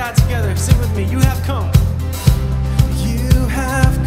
[0.00, 0.56] God together.
[0.56, 1.04] Sing with me.
[1.04, 1.70] You have come.
[3.04, 3.99] You have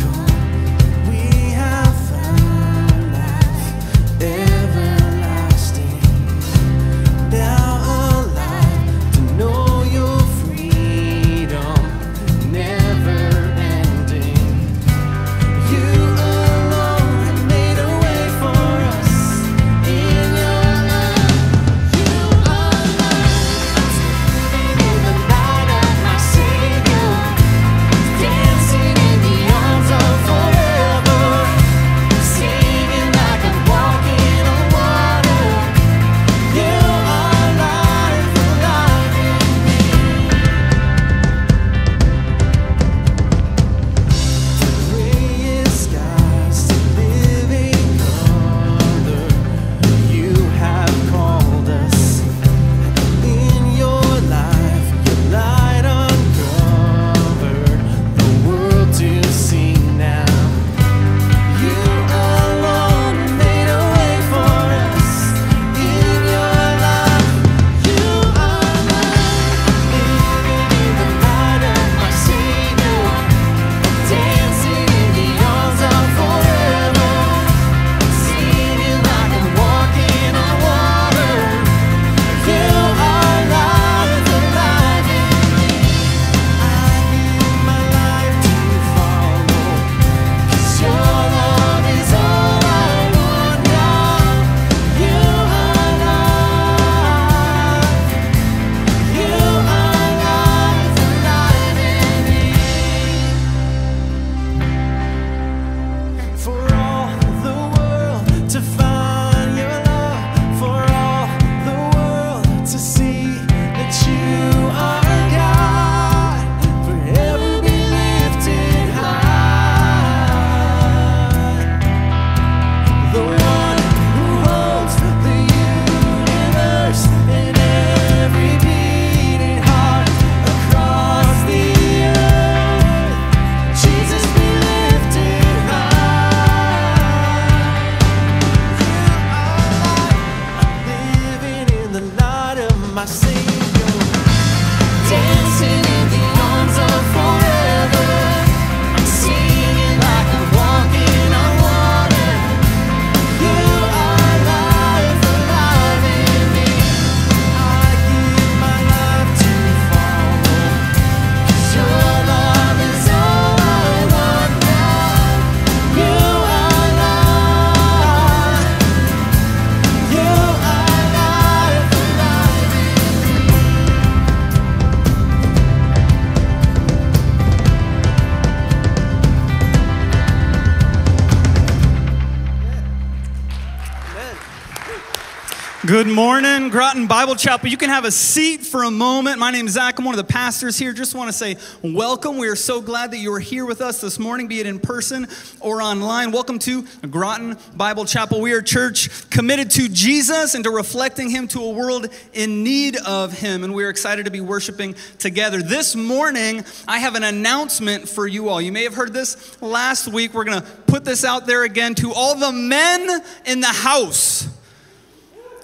[185.93, 187.69] Good morning, Groton Bible Chapel.
[187.69, 189.37] You can have a seat for a moment.
[189.37, 189.99] My name is Zach.
[189.99, 190.91] I'm one of the pastors here.
[190.91, 192.39] Just want to say welcome.
[192.39, 194.79] We are so glad that you are here with us this morning, be it in
[194.79, 195.27] person
[195.59, 196.31] or online.
[196.31, 198.41] Welcome to Groton Bible Chapel.
[198.41, 202.63] We are a church committed to Jesus and to reflecting Him to a world in
[202.63, 203.63] need of Him.
[203.63, 205.61] And we're excited to be worshiping together.
[205.61, 208.59] This morning, I have an announcement for you all.
[208.59, 210.33] You may have heard this last week.
[210.33, 214.52] We're going to put this out there again to all the men in the house.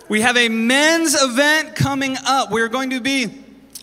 [0.09, 2.49] We have a men's event coming up.
[2.49, 3.27] We're going to be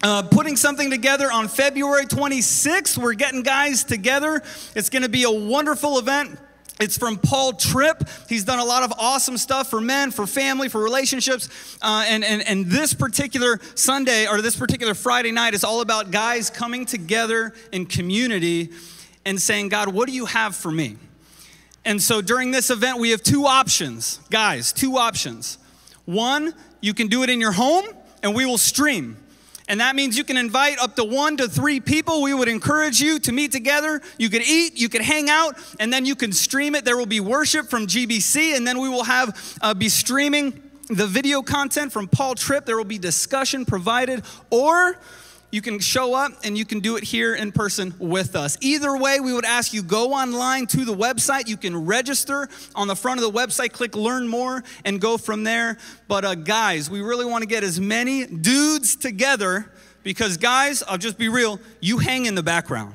[0.03, 2.99] uh, putting something together on February 26th.
[2.99, 4.43] We're getting guys together.
[4.75, 6.37] It's going to be a wonderful event.
[6.81, 8.09] It's from Paul Tripp.
[8.29, 11.79] He's done a lot of awesome stuff for men, for family, for relationships.
[11.81, 16.11] Uh, and, and, and this particular Sunday or this particular Friday night is all about
[16.11, 18.71] guys coming together in community
[19.25, 20.97] and saying, God, what do you have for me?
[21.85, 25.59] And so during this event, we have two options, guys, two options.
[26.07, 27.85] One, you can do it in your home
[28.23, 29.19] and we will stream.
[29.69, 32.23] And that means you can invite up to one to three people.
[32.23, 34.01] We would encourage you to meet together.
[34.17, 36.85] You could eat, you could hang out, and then you can stream it.
[36.85, 41.07] There will be worship from GBC, and then we will have uh, be streaming the
[41.07, 42.65] video content from Paul Tripp.
[42.65, 44.99] There will be discussion provided, or
[45.57, 48.59] you can show up and you can do it here in person with us.
[48.61, 51.49] Either way, we would ask you go online to the website.
[51.49, 55.45] You can register on the front of the website, click learn more, and go from
[55.45, 55.79] there.
[56.09, 59.73] But uh, guys, we really want to get as many dudes together
[60.03, 62.95] because guys, I'll just be real, you hang in the background.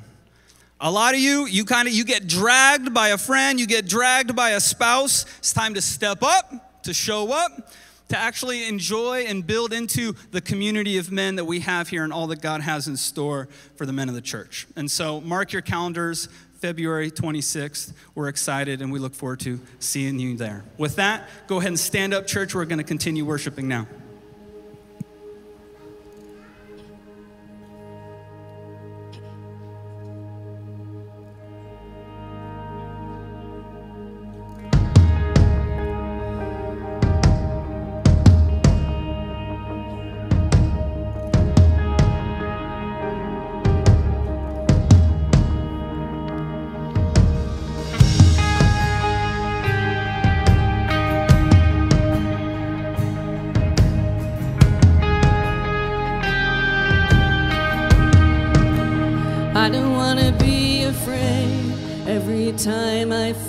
[0.80, 3.88] A lot of you, you kind of you get dragged by a friend, you get
[3.88, 5.25] dragged by a spouse.
[5.40, 7.72] It's time to step up, to show up,
[8.12, 12.12] to actually enjoy and build into the community of men that we have here and
[12.12, 13.48] all that God has in store
[13.78, 14.68] for the men of the church.
[14.75, 16.28] And so, mark your calendars.
[16.60, 17.92] February 26th.
[18.13, 20.63] We're excited and we look forward to seeing you there.
[20.78, 22.54] With that, go ahead and stand up, church.
[22.54, 23.88] We're going to continue worshiping now.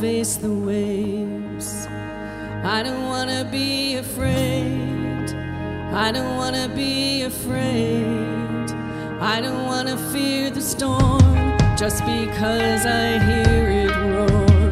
[0.02, 1.87] Face the waves.
[2.76, 5.31] I don't wanna be afraid.
[5.94, 8.66] I don't wanna be afraid.
[9.20, 14.66] I don't wanna fear the storm just because I hear it roar.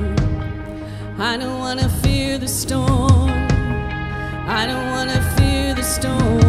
[1.31, 3.31] I don't wanna fear the storm.
[4.61, 6.40] I don't wanna fear the storm.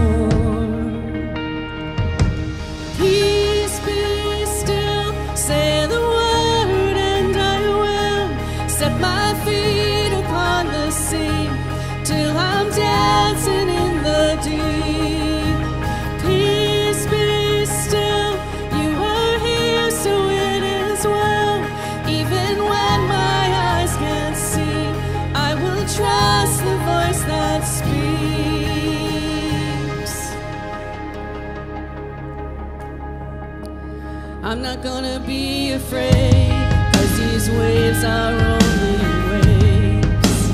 [34.84, 36.50] Not gonna be afraid,
[36.94, 38.98] cause these waves are only
[39.30, 40.52] waves.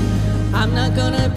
[0.52, 1.27] I'm not gonna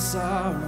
[0.00, 0.59] sorrow.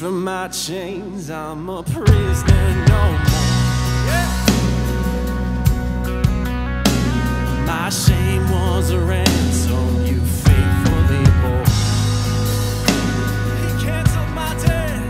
[0.00, 3.50] from my chains, I'm a prisoner no more.
[4.08, 4.30] Yeah.
[7.66, 11.66] My shame was a ransom you faithfully bore.
[13.60, 15.02] He canceled my debt.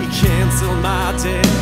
[0.00, 1.57] He canceled my debt.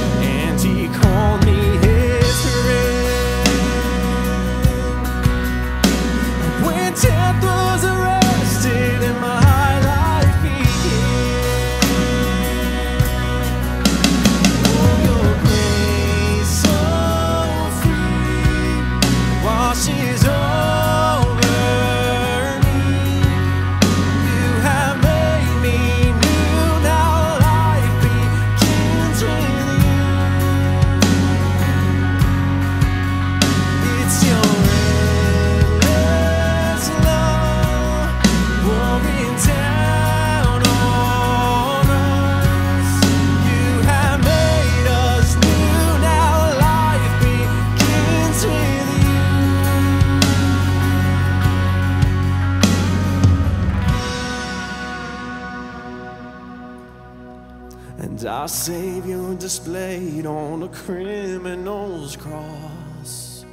[58.46, 63.44] Our Savior displayed on a criminal's cross.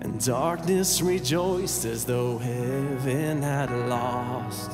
[0.00, 4.70] And darkness rejoiced as though heaven had lost.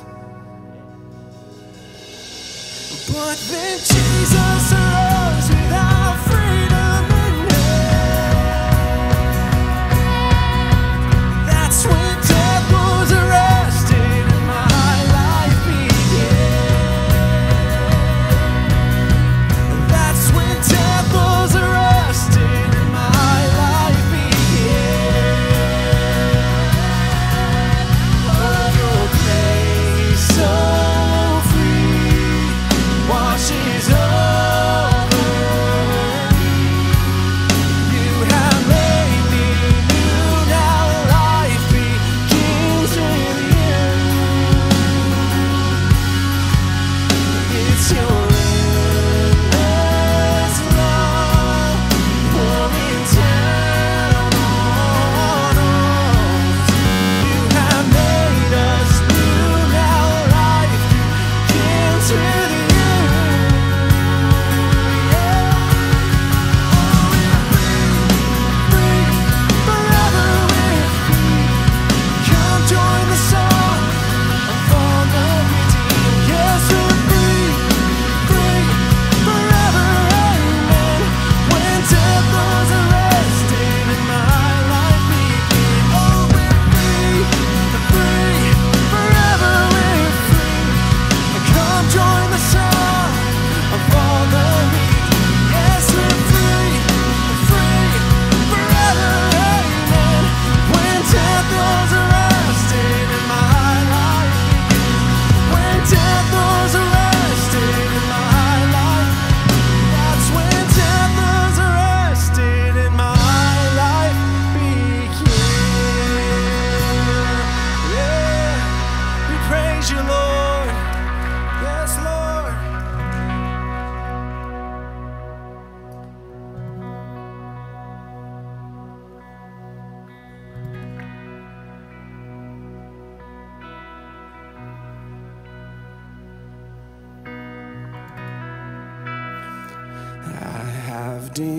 [3.13, 5.04] But then Jesus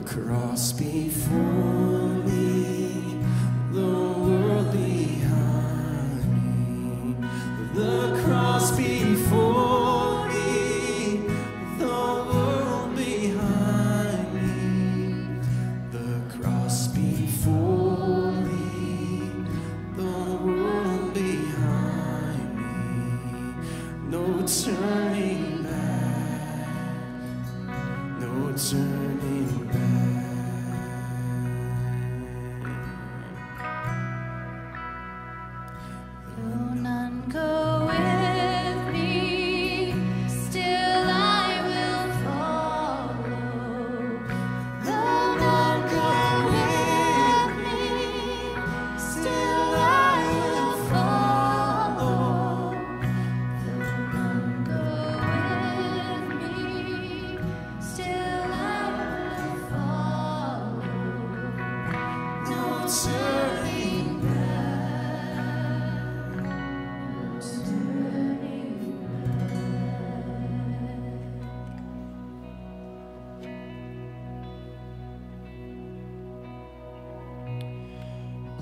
[0.00, 1.79] cross before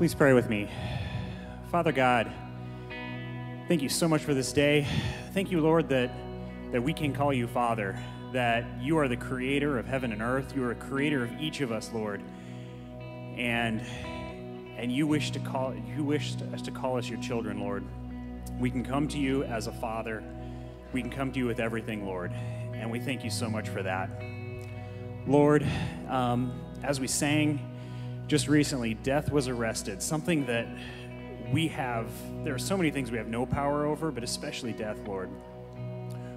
[0.09, 0.71] Please pray with me.
[1.71, 2.33] Father God,
[3.69, 4.87] thank you so much for this day.
[5.35, 6.11] Thank you, Lord, that,
[6.73, 7.95] that we can call you Father,
[8.33, 10.57] that you are the creator of heaven and earth.
[10.57, 12.23] You are a creator of each of us, Lord.
[13.37, 13.83] And
[14.79, 17.85] and you wish to call you wish to call us your children, Lord.
[18.59, 20.25] We can come to you as a father.
[20.95, 22.33] We can come to you with everything, Lord.
[22.73, 24.09] And we thank you so much for that.
[25.27, 25.67] Lord,
[26.09, 27.61] um, as we sang
[28.29, 30.69] just recently, death was arrested, something that
[31.51, 32.11] we have,
[32.45, 35.31] there are so many things we have no power over, but especially death, Lord.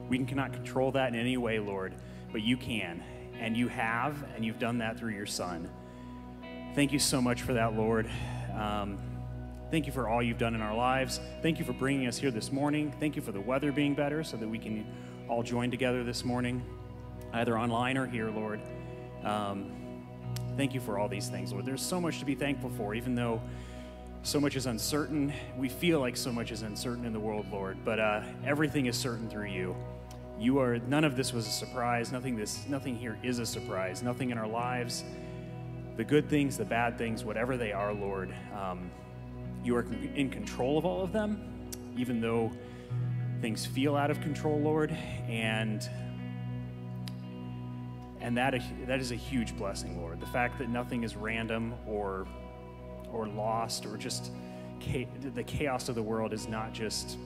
[0.07, 1.93] We cannot control that in any way, Lord,
[2.31, 3.03] but you can.
[3.39, 5.69] And you have, and you've done that through your Son.
[6.75, 8.09] Thank you so much for that, Lord.
[8.55, 8.97] Um,
[9.69, 11.19] thank you for all you've done in our lives.
[11.41, 12.93] Thank you for bringing us here this morning.
[12.99, 14.85] Thank you for the weather being better so that we can
[15.27, 16.63] all join together this morning,
[17.33, 18.61] either online or here, Lord.
[19.25, 19.80] Um,
[20.57, 21.65] thank you for all these things, Lord.
[21.65, 23.41] There's so much to be thankful for, even though
[24.23, 25.33] so much is uncertain.
[25.57, 28.97] We feel like so much is uncertain in the world, Lord, but uh, everything is
[28.97, 29.75] certain through you.
[30.39, 32.11] You are none of this was a surprise.
[32.11, 34.01] Nothing this nothing here is a surprise.
[34.01, 35.03] Nothing in our lives,
[35.97, 38.89] the good things, the bad things, whatever they are, Lord, um,
[39.63, 39.85] you are
[40.15, 42.51] in control of all of them, even though
[43.41, 44.91] things feel out of control, Lord,
[45.27, 45.87] and
[48.21, 50.19] and that that is a huge blessing, Lord.
[50.19, 52.27] The fact that nothing is random or
[53.11, 54.31] or lost or just
[54.79, 57.17] cha- the chaos of the world is not just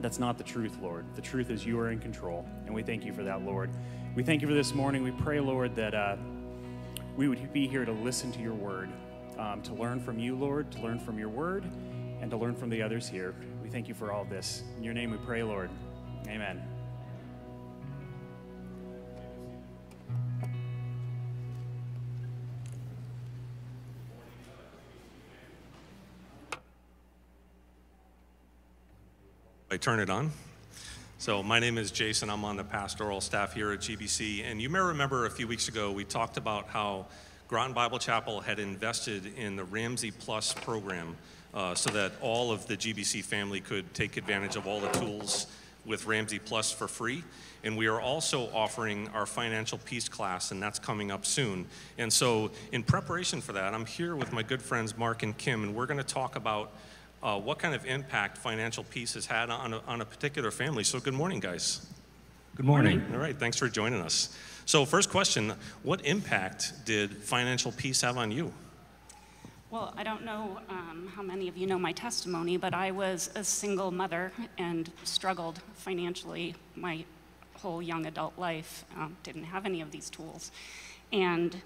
[0.00, 1.04] that's not the truth, Lord.
[1.14, 3.70] The truth is you are in control, and we thank you for that, Lord.
[4.14, 5.02] We thank you for this morning.
[5.02, 6.16] We pray, Lord, that uh,
[7.16, 8.90] we would be here to listen to your word,
[9.38, 11.64] um, to learn from you, Lord, to learn from your word,
[12.20, 13.34] and to learn from the others here.
[13.62, 14.62] We thank you for all this.
[14.76, 15.70] In your name we pray, Lord.
[16.28, 16.77] Amen.
[29.70, 30.30] I turn it on.
[31.18, 32.30] So, my name is Jason.
[32.30, 34.42] I'm on the pastoral staff here at GBC.
[34.50, 37.04] And you may remember a few weeks ago, we talked about how
[37.48, 41.18] Groton Bible Chapel had invested in the Ramsey Plus program
[41.52, 45.46] uh, so that all of the GBC family could take advantage of all the tools
[45.84, 47.22] with Ramsey Plus for free.
[47.62, 51.66] And we are also offering our financial peace class, and that's coming up soon.
[51.98, 55.62] And so, in preparation for that, I'm here with my good friends Mark and Kim,
[55.62, 56.72] and we're going to talk about
[57.22, 60.84] uh, what kind of impact financial peace has had on a, on a particular family.
[60.84, 61.86] So, good morning, guys.
[62.54, 63.04] Good morning.
[63.12, 64.36] All right, thanks for joining us.
[64.66, 68.52] So, first question What impact did financial peace have on you?
[69.70, 73.30] Well, I don't know um, how many of you know my testimony, but I was
[73.34, 77.04] a single mother and struggled financially my
[77.54, 78.84] whole young adult life.
[78.96, 80.52] Um, didn't have any of these tools,
[81.12, 81.60] and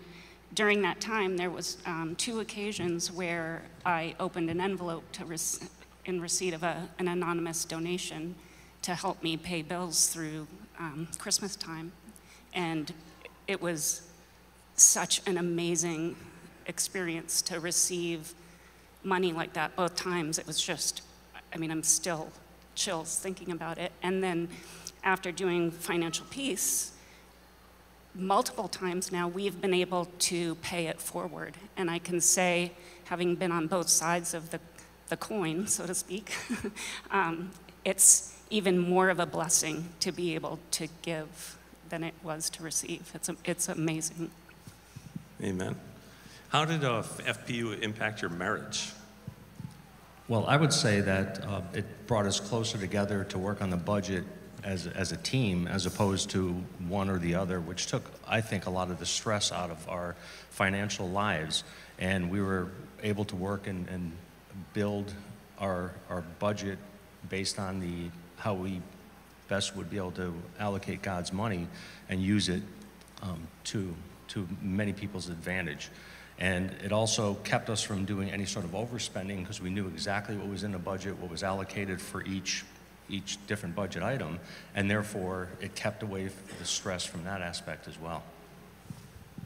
[0.55, 5.39] during that time, there was um, two occasions where I opened an envelope rec-
[6.05, 8.35] in receipt of a, an anonymous donation
[8.83, 10.47] to help me pay bills through
[10.79, 11.93] um, Christmas time,
[12.53, 12.93] and
[13.47, 14.03] it was
[14.77, 16.17] such an amazing
[16.67, 18.35] experience to receive
[19.05, 20.39] money like that both times.
[20.39, 21.03] It was just,
[21.55, 22.31] I mean, I'm still
[22.75, 23.93] chills thinking about it.
[24.03, 24.49] And then
[25.05, 26.92] after doing financial peace,
[28.15, 31.57] multiple times now we've been able to pay it forward.
[31.77, 32.73] And I can say,
[33.05, 34.61] having been on both sides of the,
[35.09, 36.33] the coin, so to speak,
[37.11, 37.51] um,
[37.85, 42.63] it's even more of a blessing to be able to give than it was to
[42.63, 43.11] receive.
[43.15, 44.31] It's, it's amazing.
[45.43, 45.77] Amen.
[46.49, 48.93] How did uh, FPU impact your marriage?
[50.29, 53.77] Well, I would say that uh, it brought us closer together to work on the
[53.77, 54.25] budget
[54.65, 56.53] as, as a team as opposed to
[56.89, 59.89] one or the other, which took, I think, a lot of the stress out of
[59.89, 60.15] our
[60.51, 61.65] financial lives.
[61.99, 62.69] And we were
[63.03, 64.13] able to work and, and
[64.73, 65.13] build
[65.59, 66.79] our, our budget
[67.29, 68.81] based on the, how we
[69.49, 71.69] best would be able to allocate God's money
[72.09, 72.63] and use it
[73.23, 73.95] um, to,
[74.29, 75.91] to many people's advantage.
[76.39, 80.37] And it also kept us from doing any sort of overspending because we knew exactly
[80.37, 82.65] what was in the budget, what was allocated for each,
[83.13, 84.41] each different budget item,
[84.75, 88.23] and therefore it kept away the stress from that aspect as well.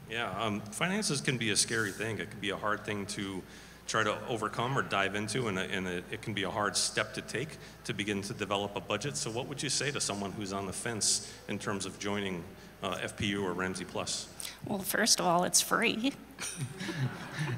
[0.09, 2.19] Yeah, um, finances can be a scary thing.
[2.19, 3.43] It can be a hard thing to
[3.87, 6.75] try to overcome or dive into, and, a, and a, it can be a hard
[6.75, 9.17] step to take to begin to develop a budget.
[9.17, 12.43] So, what would you say to someone who's on the fence in terms of joining
[12.83, 14.27] uh, FPU or Ramsey Plus?
[14.65, 16.13] Well, first of all, it's free.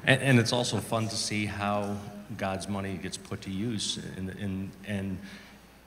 [0.06, 1.96] And, and it's also fun to see how
[2.36, 3.98] God's money gets put to use.
[4.16, 5.18] And, and, and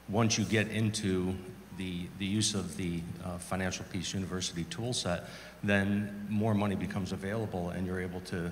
[0.09, 1.35] once you get into
[1.77, 5.25] the, the use of the uh, Financial Peace University tool set,
[5.63, 8.51] then more money becomes available and you're able to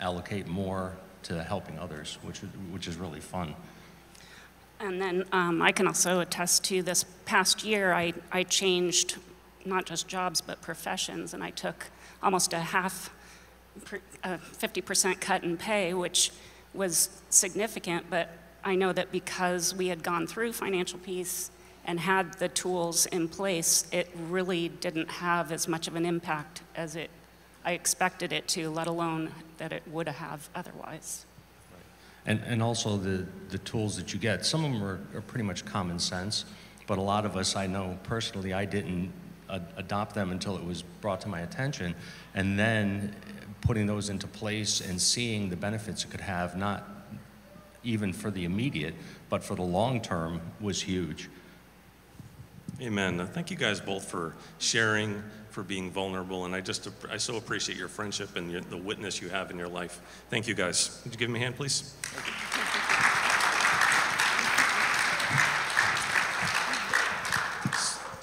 [0.00, 2.38] allocate more to helping others, which,
[2.70, 3.54] which is really fun.
[4.78, 9.16] And then um, I can also attest to this past year, I, I changed
[9.64, 11.86] not just jobs, but professions, and I took
[12.22, 13.10] almost a half,
[14.22, 16.30] a 50% cut in pay, which
[16.74, 18.30] was significant, but
[18.66, 21.52] I know that because we had gone through financial peace
[21.84, 26.62] and had the tools in place, it really didn't have as much of an impact
[26.74, 27.08] as it,
[27.64, 31.26] I expected it to, let alone that it would have otherwise.
[32.26, 34.44] And, and also the, the tools that you get.
[34.44, 36.44] Some of them are, are pretty much common sense,
[36.88, 39.12] but a lot of us, I know personally, I didn't
[39.48, 41.94] a- adopt them until it was brought to my attention.
[42.34, 43.14] And then
[43.60, 46.95] putting those into place and seeing the benefits it could have, not
[47.86, 48.94] even for the immediate,
[49.30, 51.30] but for the long term, was huge.
[52.82, 53.20] Amen.
[53.20, 57.36] Uh, Thank you guys both for sharing, for being vulnerable, and I just I so
[57.36, 60.02] appreciate your friendship and your, the witness you have in your life.
[60.28, 61.00] Thank you guys.
[61.04, 61.94] Would you give me a hand, please?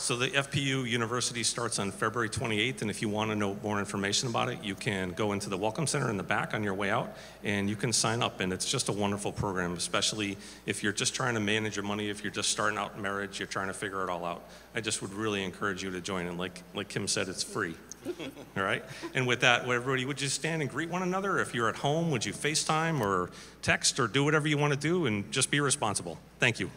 [0.04, 3.80] So the FPU University starts on February 28th, and if you want to know more
[3.80, 6.74] information about it, you can go into the Welcome Center in the back on your
[6.74, 8.42] way out, and you can sign up.
[8.42, 10.36] And it's just a wonderful program, especially
[10.66, 13.39] if you're just trying to manage your money, if you're just starting out in marriage,
[13.39, 14.44] you're trying to figure it all out.
[14.76, 16.28] I just would really encourage you to join.
[16.28, 17.76] And like like Kim said, it's free.
[18.58, 18.84] all right.
[19.13, 21.39] And with that, everybody, would you stand and greet one another?
[21.39, 23.30] If you're at home, would you FaceTime or
[23.62, 26.20] text or do whatever you want to do, and just be responsible.
[26.39, 26.70] Thank you.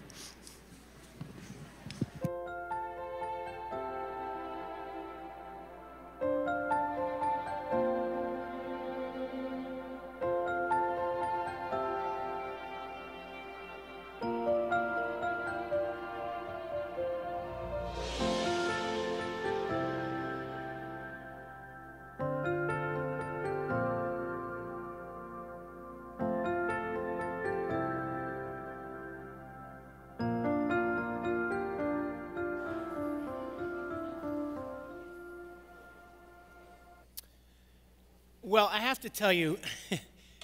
[39.06, 39.56] To tell you,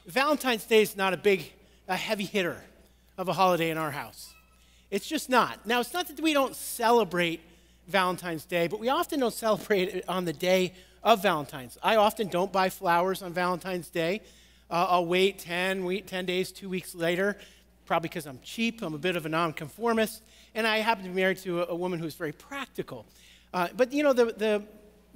[0.06, 1.52] Valentine's Day is not a big,
[1.88, 2.62] a heavy hitter
[3.18, 4.32] of a holiday in our house.
[4.88, 5.66] It's just not.
[5.66, 7.40] Now, it's not that we don't celebrate
[7.88, 11.76] Valentine's Day, but we often don't celebrate it on the day of Valentine's.
[11.82, 14.20] I often don't buy flowers on Valentine's Day.
[14.70, 17.36] Uh, I'll wait 10, week, 10 days, two weeks later,
[17.84, 18.80] probably because I'm cheap.
[18.80, 20.22] I'm a bit of a nonconformist.
[20.54, 23.06] And I happen to be married to a, a woman who's very practical.
[23.52, 24.62] Uh, but, you know, the, the,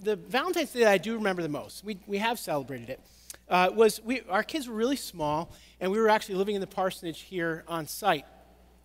[0.00, 3.00] the Valentine's Day I do remember the most, we, we have celebrated it,
[3.48, 6.66] uh, was we, our kids were really small, and we were actually living in the
[6.66, 8.24] parsonage here on site.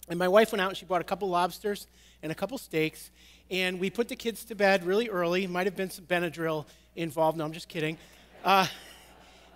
[0.10, 1.88] And my wife went out and she bought a couple lobsters
[2.22, 3.12] and a couple steaks,
[3.50, 5.48] and we put the kids to bed really early.
[5.48, 7.38] Might have been some Benadryl involved.
[7.38, 7.98] No, I'm just kidding.
[8.44, 8.68] Uh,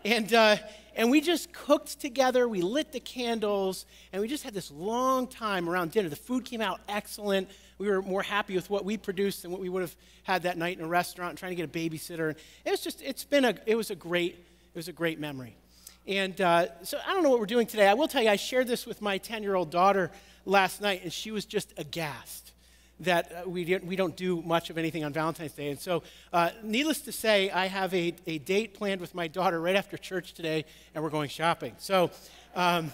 [0.06, 0.58] And, uh,
[0.96, 2.48] and we just cooked together.
[2.48, 6.10] We lit the candles, and we just had this long time around dinner.
[6.10, 7.50] The food came out excellent.
[7.80, 10.60] We were more happy with what we produced than what we would have had that
[10.60, 12.36] night in a restaurant, trying to get a babysitter.
[12.64, 15.56] It was just, it's been a, it was a great, it was a great memory.
[16.06, 17.88] And uh, so I don't know what we're doing today.
[17.88, 20.12] I will tell you, I shared this with my 10 year old daughter
[20.46, 22.52] last night, and she was just aghast
[23.00, 25.70] that uh, we, don't- we don't do much of anything on Valentine's Day.
[25.70, 29.62] And so, uh, needless to say, I have a, a date planned with my daughter
[29.62, 31.74] right after church today, and we're going shopping.
[31.78, 32.12] So,
[32.54, 32.92] um,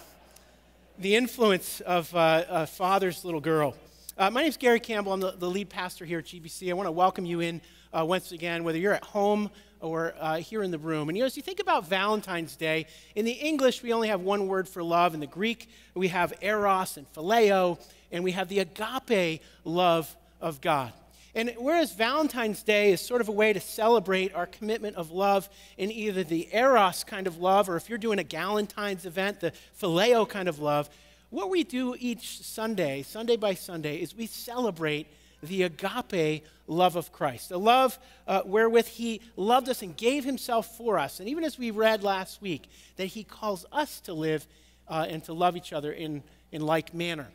[1.00, 3.74] the influence of uh, a father's little girl.
[4.16, 5.12] Uh, my name is Gary Campbell.
[5.14, 6.70] I'm the, the lead pastor here at GBC.
[6.70, 7.60] I want to welcome you in
[7.92, 9.50] uh, once again, whether you're at home
[9.82, 11.08] or uh, here in the room.
[11.08, 14.22] And you know, as you think about Valentine's Day, in the English, we only have
[14.22, 15.12] one word for love.
[15.12, 17.78] In the Greek, we have eros and phileo,
[18.10, 20.92] and we have the agape love of God.
[21.34, 25.48] And whereas Valentine's Day is sort of a way to celebrate our commitment of love
[25.78, 29.52] in either the eros kind of love, or if you're doing a Galentine's event, the
[29.80, 30.90] phileo kind of love,
[31.30, 35.06] what we do each Sunday, Sunday by Sunday, is we celebrate
[35.42, 40.76] the agape love of Christ, the love uh, wherewith He loved us and gave Himself
[40.76, 41.20] for us.
[41.20, 44.46] And even as we read last week, that He calls us to live
[44.88, 47.28] uh, and to love each other in, in like manner.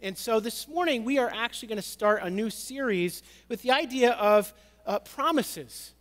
[0.00, 3.70] And so this morning, we are actually going to start a new series with the
[3.70, 4.52] idea of
[4.84, 5.92] uh, promises.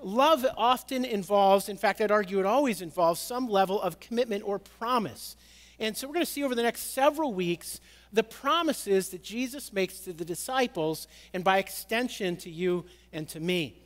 [0.00, 4.60] Love often involves, in fact, I'd argue it always involves some level of commitment or
[4.60, 5.34] promise.
[5.80, 7.80] And so we're going to see over the next several weeks
[8.14, 13.40] the promises that Jesus makes to the disciples and by extension to you and to
[13.40, 13.76] me.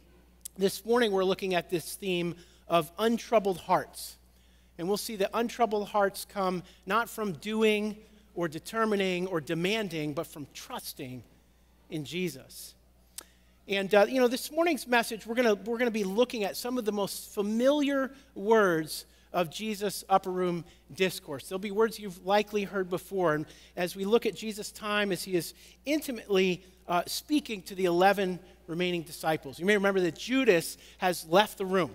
[0.58, 2.36] This morning, we're looking at this theme
[2.68, 4.16] of untroubled hearts.
[4.76, 7.96] And we'll see that untroubled hearts come not from doing
[8.34, 11.22] or determining or demanding, but from trusting
[11.88, 12.74] in Jesus.
[13.66, 16.56] And, uh, you know, this morning's message, we're going we're going to be looking at
[16.56, 20.64] some of the most familiar words of Jesus' upper room
[20.94, 21.48] discourse.
[21.48, 23.34] There'll be words you've likely heard before.
[23.34, 27.84] And as we look at Jesus' time as he is intimately uh, speaking to the
[27.84, 31.90] 11 remaining disciples, you may remember that Judas has left the room.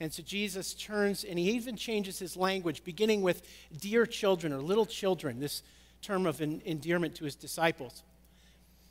[0.00, 3.42] And so Jesus turns and he even changes his language, beginning with
[3.78, 5.62] dear children or little children, this
[6.00, 8.02] term of en- endearment to his disciples.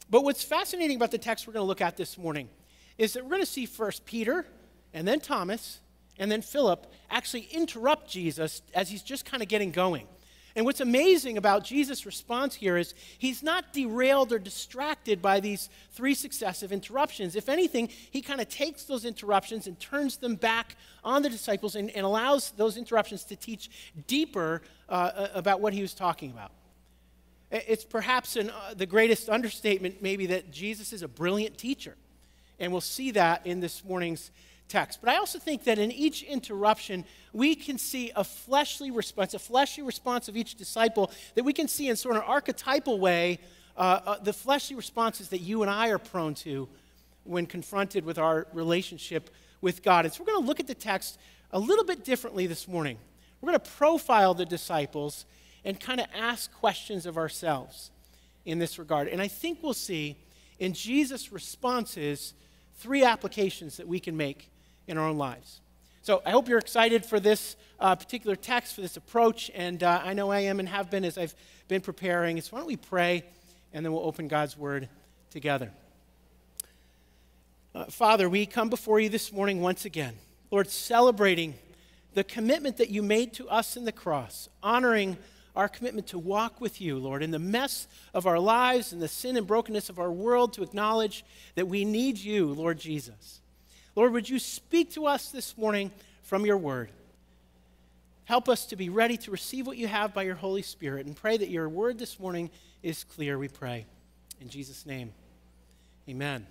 [0.09, 2.49] But what's fascinating about the text we're going to look at this morning
[2.97, 4.45] is that we're going to see first Peter
[4.93, 5.79] and then Thomas
[6.19, 10.07] and then Philip actually interrupt Jesus as he's just kind of getting going.
[10.55, 15.69] And what's amazing about Jesus' response here is he's not derailed or distracted by these
[15.91, 17.35] three successive interruptions.
[17.35, 21.75] If anything, he kind of takes those interruptions and turns them back on the disciples
[21.75, 23.69] and, and allows those interruptions to teach
[24.07, 26.51] deeper uh, about what he was talking about.
[27.51, 31.95] It's perhaps an, uh, the greatest understatement, maybe, that Jesus is a brilliant teacher.
[32.59, 34.31] And we'll see that in this morning's
[34.69, 34.99] text.
[35.01, 37.03] But I also think that in each interruption,
[37.33, 41.67] we can see a fleshly response, a fleshly response of each disciple that we can
[41.67, 43.39] see in sort of an archetypal way
[43.75, 46.67] uh, uh, the fleshly responses that you and I are prone to
[47.23, 49.29] when confronted with our relationship
[49.61, 50.05] with God.
[50.05, 51.17] And so we're going to look at the text
[51.51, 52.97] a little bit differently this morning.
[53.39, 55.25] We're going to profile the disciples
[55.63, 57.91] and kind of ask questions of ourselves
[58.45, 59.07] in this regard.
[59.07, 60.17] And I think we'll see
[60.59, 62.33] in Jesus' responses
[62.75, 64.49] three applications that we can make
[64.89, 65.61] in our own lives.
[66.01, 70.01] So I hope you're excited for this uh, particular text, for this approach, and uh,
[70.03, 71.35] I know I am and have been as I've
[71.67, 72.41] been preparing.
[72.41, 73.23] So why don't we pray,
[73.71, 74.89] and then we'll open God's Word
[75.29, 75.71] together.
[77.75, 80.15] Uh, Father, we come before you this morning once again,
[80.49, 81.53] Lord, celebrating
[82.15, 85.17] the commitment that you made to us in the cross, honoring
[85.55, 89.07] our commitment to walk with you, Lord, in the mess of our lives and the
[89.07, 91.23] sin and brokenness of our world, to acknowledge
[91.53, 93.41] that we need you, Lord Jesus.
[93.99, 96.89] Lord, would you speak to us this morning from your word?
[98.23, 101.17] Help us to be ready to receive what you have by your Holy Spirit and
[101.17, 102.49] pray that your word this morning
[102.81, 103.85] is clear, we pray.
[104.39, 105.11] In Jesus' name,
[106.07, 106.47] amen.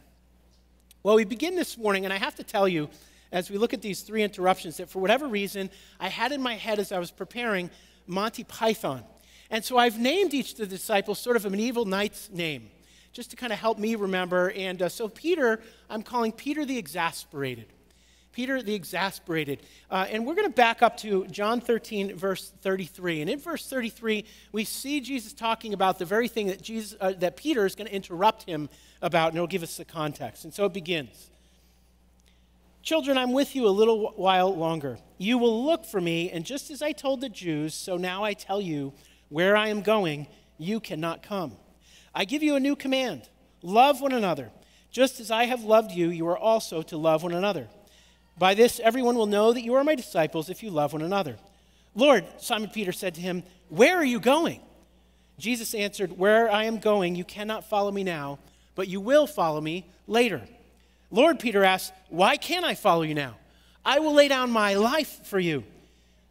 [1.03, 2.91] Well, we begin this morning, and I have to tell you,
[3.33, 6.57] as we look at these three interruptions, that for whatever reason, I had in my
[6.57, 7.71] head as I was preparing
[8.07, 9.05] Monty Python.
[9.49, 12.69] And so I've named each of the disciples sort of a medieval knight's name,
[13.13, 14.51] just to kind of help me remember.
[14.51, 17.67] And uh, so Peter, I'm calling Peter the Exasperated.
[18.33, 19.61] Peter the Exasperated.
[19.91, 23.23] Uh, and we're going to back up to John 13, verse 33.
[23.23, 27.13] And in verse 33, we see Jesus talking about the very thing that, Jesus, uh,
[27.19, 28.69] that Peter is going to interrupt him
[29.03, 30.45] about, and it'll give us the context.
[30.45, 31.31] And so it begins.
[32.83, 34.99] Children, I'm with you a little while longer.
[35.19, 38.35] You will look for me, and just as I told the Jews, so now I
[38.35, 38.93] tell you,
[39.29, 40.27] where I am going,
[40.59, 41.53] you cannot come.
[42.15, 43.29] I give you a new command
[43.63, 44.51] love one another.
[44.91, 47.69] Just as I have loved you, you are also to love one another.
[48.39, 51.37] By this, everyone will know that you are my disciples if you love one another.
[51.95, 54.61] Lord, Simon Peter said to him, Where are you going?
[55.39, 58.39] Jesus answered, Where I am going, you cannot follow me now,
[58.75, 60.43] but you will follow me later.
[61.11, 63.37] Lord, Peter asked, Why can't I follow you now?
[63.85, 65.65] I will lay down my life for you.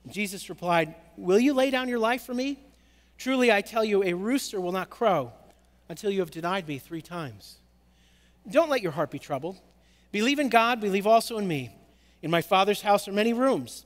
[0.09, 2.59] Jesus replied, Will you lay down your life for me?
[3.17, 5.33] Truly, I tell you, a rooster will not crow
[5.89, 7.57] until you have denied me three times.
[8.49, 9.57] Don't let your heart be troubled.
[10.11, 11.71] Believe in God, believe also in me.
[12.21, 13.85] In my Father's house are many rooms.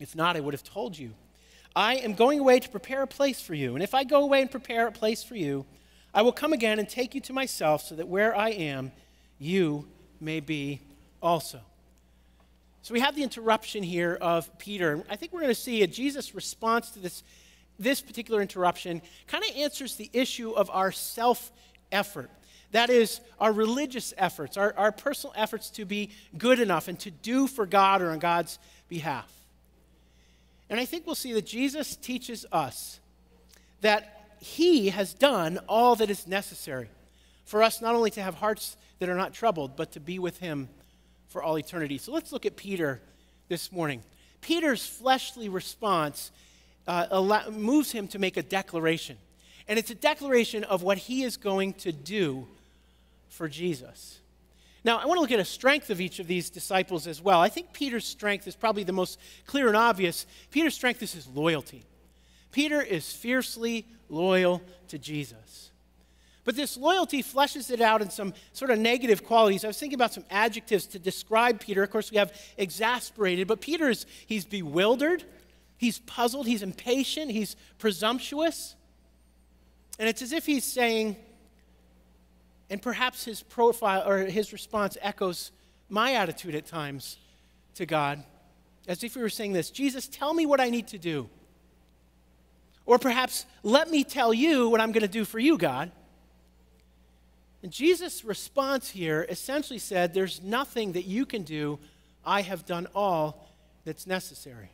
[0.00, 1.12] If not, I would have told you.
[1.76, 3.74] I am going away to prepare a place for you.
[3.74, 5.66] And if I go away and prepare a place for you,
[6.12, 8.90] I will come again and take you to myself, so that where I am,
[9.38, 9.86] you
[10.20, 10.80] may be
[11.22, 11.60] also.
[12.82, 15.04] So we have the interruption here of Peter.
[15.08, 17.22] I think we're going to see a Jesus' response to this,
[17.80, 21.50] this particular interruption kind of answers the issue of our self
[21.90, 22.30] effort.
[22.72, 27.10] That is, our religious efforts, our, our personal efforts to be good enough and to
[27.10, 29.28] do for God or on God's behalf.
[30.68, 33.00] And I think we'll see that Jesus teaches us
[33.80, 36.88] that he has done all that is necessary
[37.44, 40.38] for us not only to have hearts that are not troubled, but to be with
[40.38, 40.68] him
[41.26, 41.98] for all eternity.
[41.98, 43.00] So let's look at Peter
[43.48, 44.02] this morning.
[44.40, 46.30] Peter's fleshly response
[46.86, 49.16] uh, allow, moves him to make a declaration.
[49.68, 52.46] And it's a declaration of what he is going to do
[53.28, 54.18] for Jesus.
[54.82, 57.40] Now, I want to look at a strength of each of these disciples as well.
[57.40, 60.26] I think Peter's strength is probably the most clear and obvious.
[60.50, 61.84] Peter's strength is his loyalty.
[62.50, 65.70] Peter is fiercely loyal to Jesus.
[66.44, 69.64] But this loyalty fleshes it out in some sort of negative qualities.
[69.64, 71.82] I was thinking about some adjectives to describe Peter.
[71.82, 75.22] Of course, we have exasperated, but Peter is he's bewildered,
[75.80, 78.76] he's puzzled, he's impatient, he's presumptuous.
[79.98, 81.16] And it's as if he's saying,
[82.68, 85.52] and perhaps his profile or his response echoes
[85.88, 87.16] my attitude at times
[87.76, 88.22] to God,
[88.88, 91.30] as if we were saying this Jesus, tell me what I need to do.
[92.84, 95.90] Or perhaps, let me tell you what I'm going to do for you, God.
[97.62, 101.78] And Jesus' response here essentially said, There's nothing that you can do.
[102.22, 103.48] I have done all
[103.86, 104.72] that's necessary.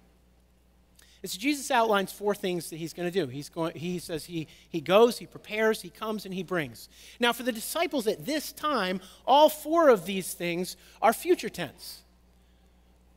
[1.23, 3.27] And so Jesus outlines four things that he's going to do.
[3.27, 6.89] He's going, he says he, he goes, he prepares, he comes, and he brings.
[7.19, 12.03] Now, for the disciples at this time, all four of these things are future tense.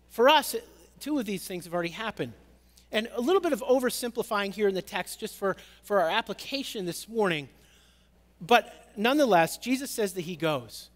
[0.09, 0.55] For us,
[0.99, 2.33] two of these things have already happened.
[2.91, 6.85] And a little bit of oversimplifying here in the text just for, for our application
[6.85, 7.49] this morning.
[8.41, 10.89] But nonetheless, Jesus says that he goes.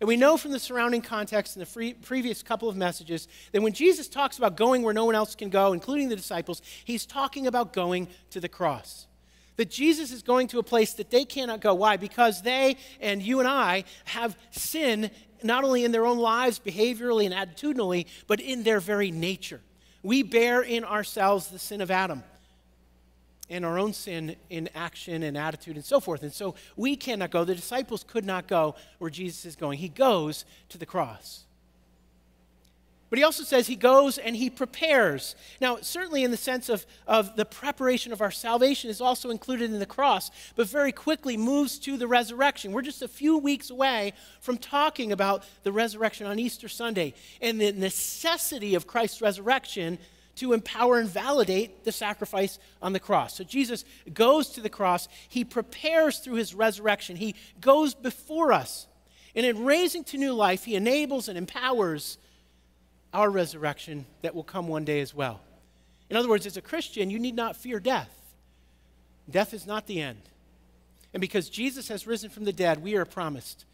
[0.00, 3.62] And we know from the surrounding context in the free, previous couple of messages that
[3.62, 7.06] when Jesus talks about going where no one else can go, including the disciples, he's
[7.06, 9.06] talking about going to the cross.
[9.56, 11.72] That Jesus is going to a place that they cannot go.
[11.74, 11.96] Why?
[11.96, 15.10] Because they and you and I have sin
[15.42, 19.60] not only in their own lives, behaviorally and attitudinally, but in their very nature.
[20.02, 22.22] We bear in ourselves the sin of Adam
[23.48, 26.22] and our own sin in action and attitude and so forth.
[26.22, 27.44] And so we cannot go.
[27.44, 29.78] The disciples could not go where Jesus is going.
[29.78, 31.46] He goes to the cross.
[33.08, 35.36] But he also says he goes and he prepares.
[35.60, 39.70] Now, certainly in the sense of, of the preparation of our salvation is also included
[39.70, 42.72] in the cross, but very quickly moves to the resurrection.
[42.72, 47.60] We're just a few weeks away from talking about the resurrection on Easter Sunday and
[47.60, 49.98] the necessity of Christ's resurrection
[50.36, 53.36] to empower and validate the sacrifice on the cross.
[53.36, 55.08] So Jesus goes to the cross.
[55.28, 57.16] He prepares through his resurrection.
[57.16, 58.86] He goes before us.
[59.34, 62.18] And in raising to new life, he enables and empowers
[63.12, 65.40] our resurrection that will come one day as well.
[66.08, 68.10] In other words, as a Christian, you need not fear death.
[69.28, 70.20] Death is not the end.
[71.12, 73.64] And because Jesus has risen from the dead, we are promised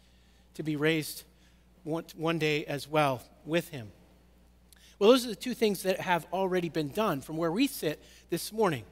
[0.55, 1.23] to be raised
[1.83, 3.91] one, day as well with him.
[5.03, 8.01] Well, those are the two things that have already been done from where we sit
[8.29, 8.85] this morning.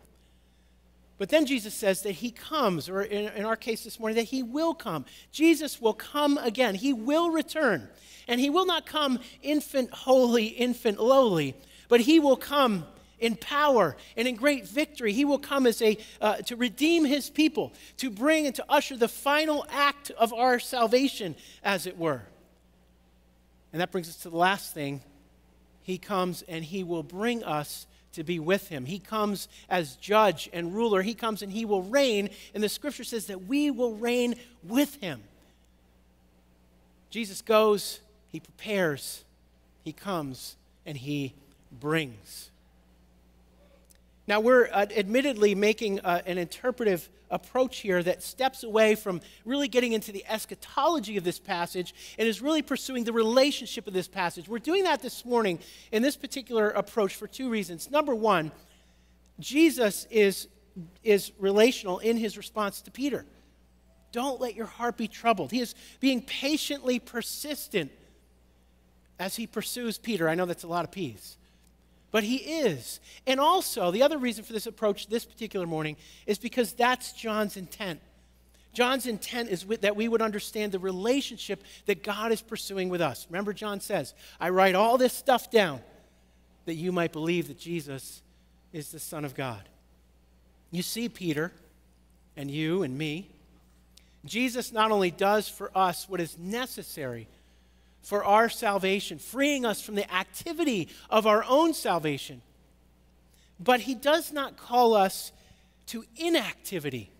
[1.17, 4.25] But then Jesus says that he comes, or in, in, our case this morning, that
[4.25, 5.05] he will come.
[5.31, 6.75] Jesus will come again.
[6.75, 7.87] He will return.
[8.27, 11.55] And he will not come infant holy, infant lowly,
[11.87, 12.85] but he will come
[13.17, 15.13] in power and in great victory.
[15.13, 18.97] He will come as a uh, to redeem his people, to bring and to usher
[18.97, 22.23] the final act of our salvation, as it were.
[23.71, 25.03] And that brings us to the last thing
[25.83, 28.85] he comes and he will bring us to be with him.
[28.85, 31.01] He comes as judge and ruler.
[31.01, 32.29] He comes and he will reign.
[32.53, 35.21] And the scripture says that we will reign with him.
[37.09, 37.99] Jesus goes,
[38.31, 39.23] he prepares,
[39.83, 40.55] he comes,
[40.85, 41.33] and he
[41.71, 42.49] brings.
[44.27, 49.67] Now, we're uh, admittedly making uh, an interpretive approach here that steps away from really
[49.67, 54.07] getting into the eschatology of this passage and is really pursuing the relationship of this
[54.07, 54.47] passage.
[54.47, 55.59] We're doing that this morning
[55.91, 57.89] in this particular approach for two reasons.
[57.89, 58.51] Number one,
[59.39, 60.47] Jesus is,
[61.03, 63.25] is relational in his response to Peter.
[64.11, 65.51] Don't let your heart be troubled.
[65.51, 67.91] He is being patiently persistent
[69.17, 70.27] as he pursues Peter.
[70.27, 71.37] I know that's a lot of P's
[72.11, 72.99] but he is.
[73.25, 75.95] And also, the other reason for this approach this particular morning
[76.25, 77.99] is because that's John's intent.
[78.73, 83.01] John's intent is with, that we would understand the relationship that God is pursuing with
[83.01, 83.27] us.
[83.29, 85.81] Remember, John says, I write all this stuff down
[86.65, 88.21] that you might believe that Jesus
[88.71, 89.67] is the Son of God.
[90.69, 91.51] You see, Peter,
[92.37, 93.29] and you and me,
[94.23, 97.27] Jesus not only does for us what is necessary
[98.01, 102.41] for our salvation, freeing us from the activity of our own salvation.
[103.59, 105.31] But he does not call us
[105.87, 107.11] to inactivity.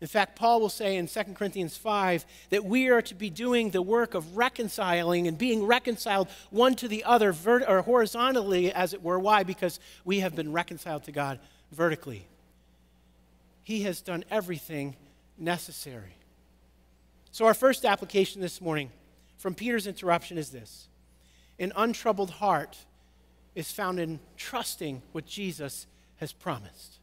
[0.00, 3.70] In fact, Paul will say in 2 Corinthians 5 that we are to be doing
[3.70, 8.94] the work of reconciling and being reconciled one to the other, vert- or horizontally, as
[8.94, 9.18] it were.
[9.18, 9.44] Why?
[9.44, 11.38] Because we have been reconciled to God
[11.70, 12.26] vertically.
[13.62, 14.96] He has done everything
[15.38, 16.16] necessary.
[17.30, 18.90] So, our first application this morning
[19.42, 20.86] from Peter's interruption is this
[21.58, 22.78] An untroubled heart
[23.56, 25.88] is found in trusting what Jesus
[26.18, 27.00] has promised.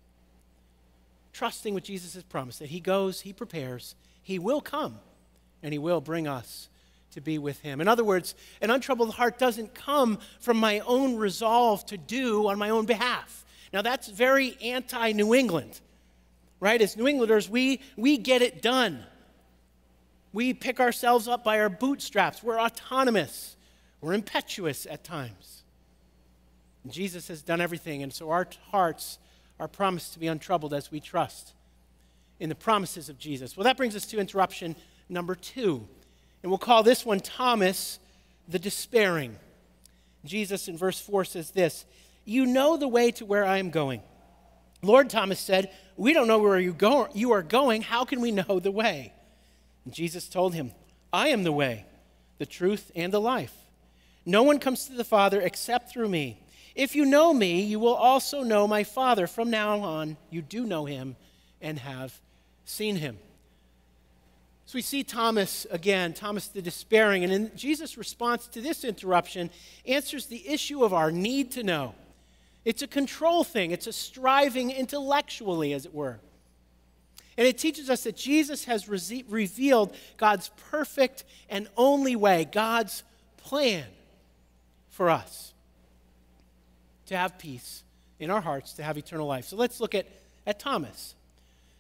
[1.34, 5.00] Trusting what Jesus has promised that He goes, He prepares, He will come,
[5.62, 6.70] and He will bring us
[7.12, 7.82] to be with Him.
[7.82, 12.58] In other words, an untroubled heart doesn't come from my own resolve to do on
[12.58, 13.44] my own behalf.
[13.74, 15.82] Now, that's very anti New England,
[16.62, 16.82] right?
[16.82, 19.04] As New Englanders, we, we get it done.
[20.32, 22.44] We pick ourselves up by our bootstraps.
[22.44, 23.56] We're autonomous.
[24.02, 25.64] We're impetuous at times.
[26.84, 29.20] And Jesus has done everything, and so our hearts
[29.60, 31.54] are promised to be untroubled as we trust
[32.40, 33.58] in the promises of Jesus.
[33.58, 34.76] Well, that brings us to interruption
[35.10, 35.88] number two.
[36.42, 38.00] And we'll call this one Thomas
[38.48, 39.36] the Despairing.
[40.26, 41.86] Jesus in verse 4 says this
[42.24, 44.02] You know the way to where I am going.
[44.82, 46.76] Lord, Thomas said, We don't know where you,
[47.14, 47.82] you are going.
[47.82, 49.14] How can we know the way?
[49.86, 50.72] And Jesus told him,
[51.12, 51.86] I am the way,
[52.38, 53.56] the truth, and the life.
[54.26, 56.40] No one comes to the Father except through me.
[56.76, 59.28] If you know me, you will also know my Father.
[59.28, 61.16] From now on, you do know him
[61.62, 62.20] and have
[62.64, 63.18] seen him.
[64.66, 69.50] So we see Thomas again, Thomas the despairing, and in Jesus' response to this interruption
[69.88, 71.96] answers the issue of our need to know.
[72.66, 76.20] It's a control thing, it's a striving intellectually, as it were.
[77.40, 83.06] And it teaches us that Jesus has re- revealed God's perfect and only way, God's
[83.38, 83.86] plan
[84.90, 85.54] for us
[87.06, 87.84] to have peace
[88.20, 89.46] in our hearts, to have eternal life.
[89.46, 90.06] So let's look at,
[90.46, 91.16] at Thomas.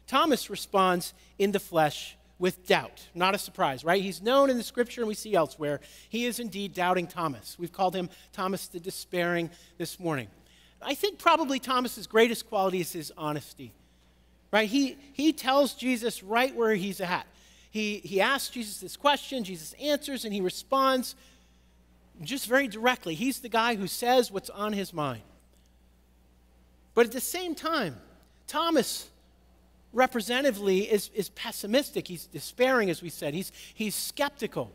[0.07, 3.09] Thomas responds in the flesh with doubt.
[3.13, 4.01] Not a surprise, right?
[4.01, 5.81] He's known in the scripture and we see elsewhere.
[6.07, 7.57] He is indeed doubting Thomas.
[7.59, 10.29] We've called him Thomas the despairing this morning.
[10.81, 13.73] I think probably Thomas's greatest quality is his honesty
[14.51, 14.69] right?
[14.69, 17.25] He, he tells Jesus right where he's at.
[17.71, 21.15] He, he asks Jesus this question, Jesus answers, and he responds
[22.21, 23.13] just very directly.
[23.15, 25.21] He's the guy who says what's on his mind.
[26.93, 27.95] But at the same time,
[28.47, 29.09] Thomas
[29.93, 32.07] representatively is, is pessimistic.
[32.07, 33.33] He's despairing, as we said.
[33.33, 34.71] He's, he's skeptical.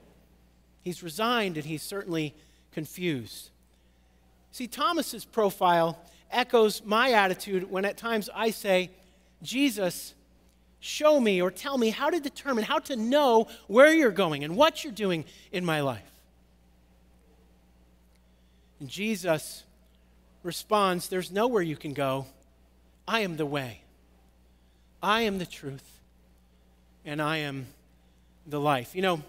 [0.83, 2.35] He's resigned, and he's certainly
[2.73, 3.51] confused.
[4.53, 5.99] See, Thomas's profile
[6.31, 8.91] echoes my attitude when at times I say,
[9.45, 10.15] Jesus,
[10.81, 14.57] show me or tell me how to determine, how to know where you're going and
[14.57, 16.03] what you're doing in my life.
[18.81, 19.65] And Jesus
[20.43, 22.27] responds, There's nowhere you can go.
[23.07, 23.83] I am the way,
[25.03, 26.01] I am the truth,
[27.05, 27.67] and I am
[28.47, 28.95] the life.
[28.95, 29.23] You know,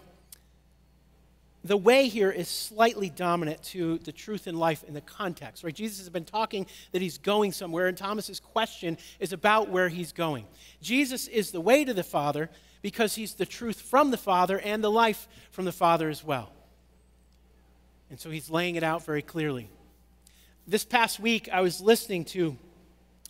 [1.66, 5.74] the way here is slightly dominant to the truth in life in the context, right?
[5.74, 10.12] Jesus has been talking that he's going somewhere, and Thomas's question is about where he's
[10.12, 10.46] going.
[10.82, 12.50] Jesus is the way to the Father
[12.82, 16.52] because he's the truth from the Father and the life from the Father as well.
[18.10, 19.68] And so he's laying it out very clearly.
[20.66, 22.56] This past week, I was listening to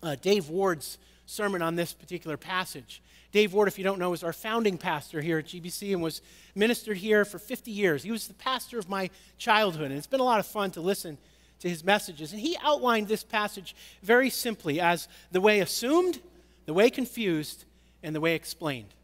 [0.03, 3.03] uh, Dave Ward's sermon on this particular passage.
[3.37, 6.23] Dave Ward, if you don't know, is our founding pastor here at GBC and was
[6.55, 8.03] ministered here for 50 years.
[8.03, 10.81] He was the pastor of my childhood, and it's been a lot of fun to
[10.81, 11.19] listen
[11.59, 12.33] to his messages.
[12.33, 16.19] And he outlined this passage very simply as the way assumed,
[16.65, 17.67] the way confused,
[18.03, 18.95] and the way explained.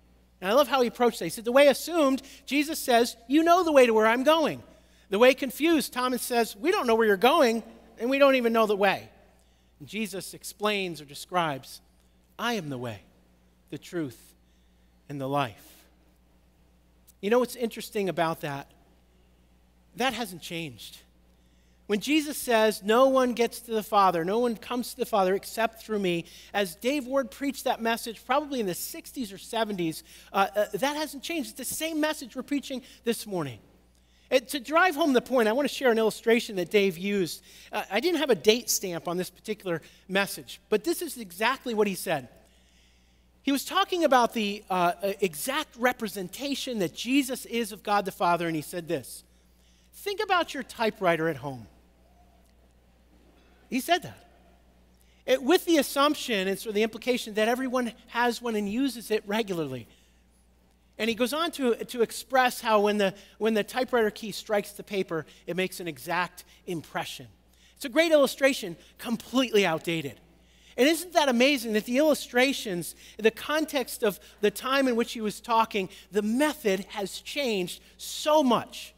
[0.40, 1.26] And I love how he approached that.
[1.26, 4.62] He said, The way assumed, Jesus says, You know the way to where I'm going.
[5.10, 7.62] The way confused, Thomas says, We don't know where you're going,
[7.98, 9.10] and we don't even know the way.
[9.78, 11.82] And Jesus explains or describes,
[12.38, 13.02] I am the way,
[13.72, 14.34] the truth,
[15.08, 15.86] and the life.
[17.22, 18.70] You know what's interesting about that?
[19.96, 20.98] That hasn't changed.
[21.86, 25.34] When Jesus says, No one gets to the Father, no one comes to the Father
[25.34, 30.02] except through me, as Dave Ward preached that message probably in the 60s or 70s,
[30.34, 31.58] uh, uh, that hasn't changed.
[31.58, 33.58] It's the same message we're preaching this morning.
[34.30, 37.42] And to drive home the point, I want to share an illustration that Dave used.
[37.72, 41.72] Uh, I didn't have a date stamp on this particular message, but this is exactly
[41.72, 42.28] what he said.
[43.42, 48.12] He was talking about the uh, uh, exact representation that Jesus is of God the
[48.12, 49.24] Father, and he said this
[49.94, 51.66] Think about your typewriter at home.
[53.68, 54.18] He said that.
[55.24, 59.10] It, with the assumption and sort of the implication that everyone has one and uses
[59.10, 59.86] it regularly.
[60.98, 64.72] And he goes on to, to express how when the, when the typewriter key strikes
[64.72, 67.28] the paper, it makes an exact impression.
[67.76, 70.20] It's a great illustration, completely outdated.
[70.76, 75.20] And isn't that amazing that the illustrations, the context of the time in which he
[75.20, 78.94] was talking, the method has changed so much?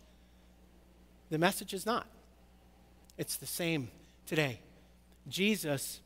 [1.30, 2.06] The message is not.
[3.18, 3.88] It's the same
[4.26, 4.60] today.
[5.28, 6.00] Jesus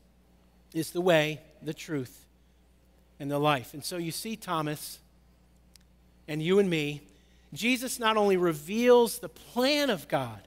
[0.73, 2.25] is the way, the truth,
[3.19, 3.73] and the life.
[3.73, 4.99] And so you see, Thomas,
[6.27, 7.01] and you and me,
[7.53, 10.41] Jesus not only reveals the plan of God,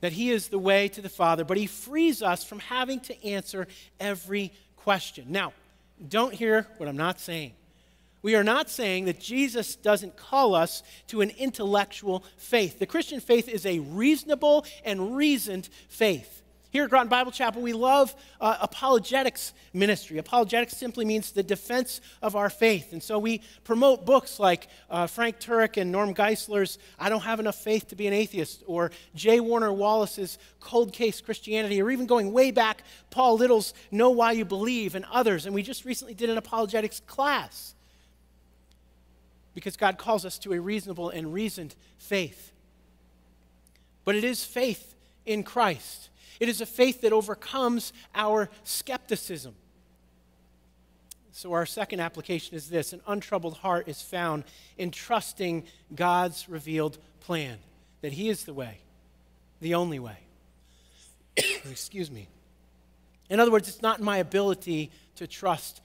[0.00, 3.24] that He is the way to the Father, but He frees us from having to
[3.26, 3.66] answer
[3.98, 5.26] every question.
[5.28, 5.52] Now,
[6.08, 7.52] don't hear what I'm not saying.
[8.22, 12.78] We are not saying that Jesus doesn't call us to an intellectual faith.
[12.78, 16.42] The Christian faith is a reasonable and reasoned faith.
[16.70, 20.18] Here at Groton Bible Chapel, we love uh, apologetics ministry.
[20.18, 22.92] Apologetics simply means the defense of our faith.
[22.92, 27.40] And so we promote books like uh, Frank Turek and Norm Geisler's I Don't Have
[27.40, 29.40] Enough Faith to Be an Atheist, or J.
[29.40, 34.44] Warner Wallace's Cold Case Christianity, or even going way back, Paul Little's Know Why You
[34.44, 35.46] Believe, and others.
[35.46, 37.74] And we just recently did an apologetics class
[39.54, 42.52] because God calls us to a reasonable and reasoned faith.
[44.04, 44.94] But it is faith
[45.24, 46.10] in Christ.
[46.40, 49.54] It is a faith that overcomes our skepticism.
[51.32, 54.44] So, our second application is this an untroubled heart is found
[54.76, 55.64] in trusting
[55.94, 57.58] God's revealed plan,
[58.00, 58.78] that He is the way,
[59.60, 60.18] the only way.
[61.36, 62.28] Excuse me.
[63.30, 65.80] In other words, it's not my ability to trust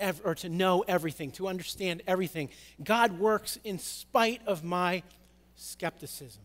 [0.00, 2.50] ev- or to know everything, to understand everything.
[2.82, 5.02] God works in spite of my
[5.56, 6.42] skepticism.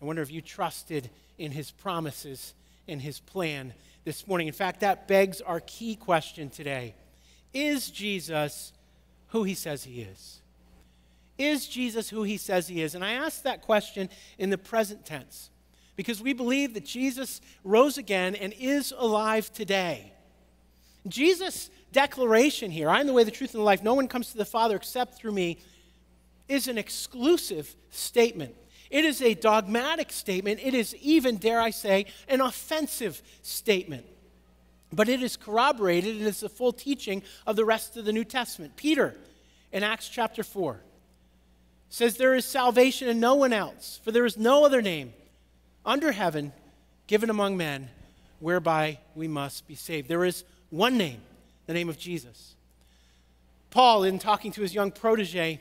[0.00, 2.54] I wonder if you trusted in his promises
[2.86, 3.72] and his plan
[4.04, 4.46] this morning.
[4.46, 6.94] In fact, that begs our key question today
[7.52, 8.72] Is Jesus
[9.28, 10.40] who he says he is?
[11.38, 12.94] Is Jesus who he says he is?
[12.94, 14.08] And I ask that question
[14.38, 15.50] in the present tense
[15.94, 20.12] because we believe that Jesus rose again and is alive today.
[21.06, 24.32] Jesus' declaration here, I am the way, the truth, and the life, no one comes
[24.32, 25.58] to the Father except through me,
[26.48, 28.54] is an exclusive statement.
[28.90, 30.60] It is a dogmatic statement.
[30.62, 34.06] It is even, dare I say, an offensive statement.
[34.92, 38.24] But it is corroborated and it's the full teaching of the rest of the New
[38.24, 38.76] Testament.
[38.76, 39.14] Peter,
[39.72, 40.80] in Acts chapter 4,
[41.90, 45.12] says, There is salvation in no one else, for there is no other name
[45.84, 46.52] under heaven
[47.06, 47.88] given among men
[48.40, 50.08] whereby we must be saved.
[50.08, 51.20] There is one name,
[51.66, 52.54] the name of Jesus.
[53.70, 55.60] Paul, in talking to his young protege,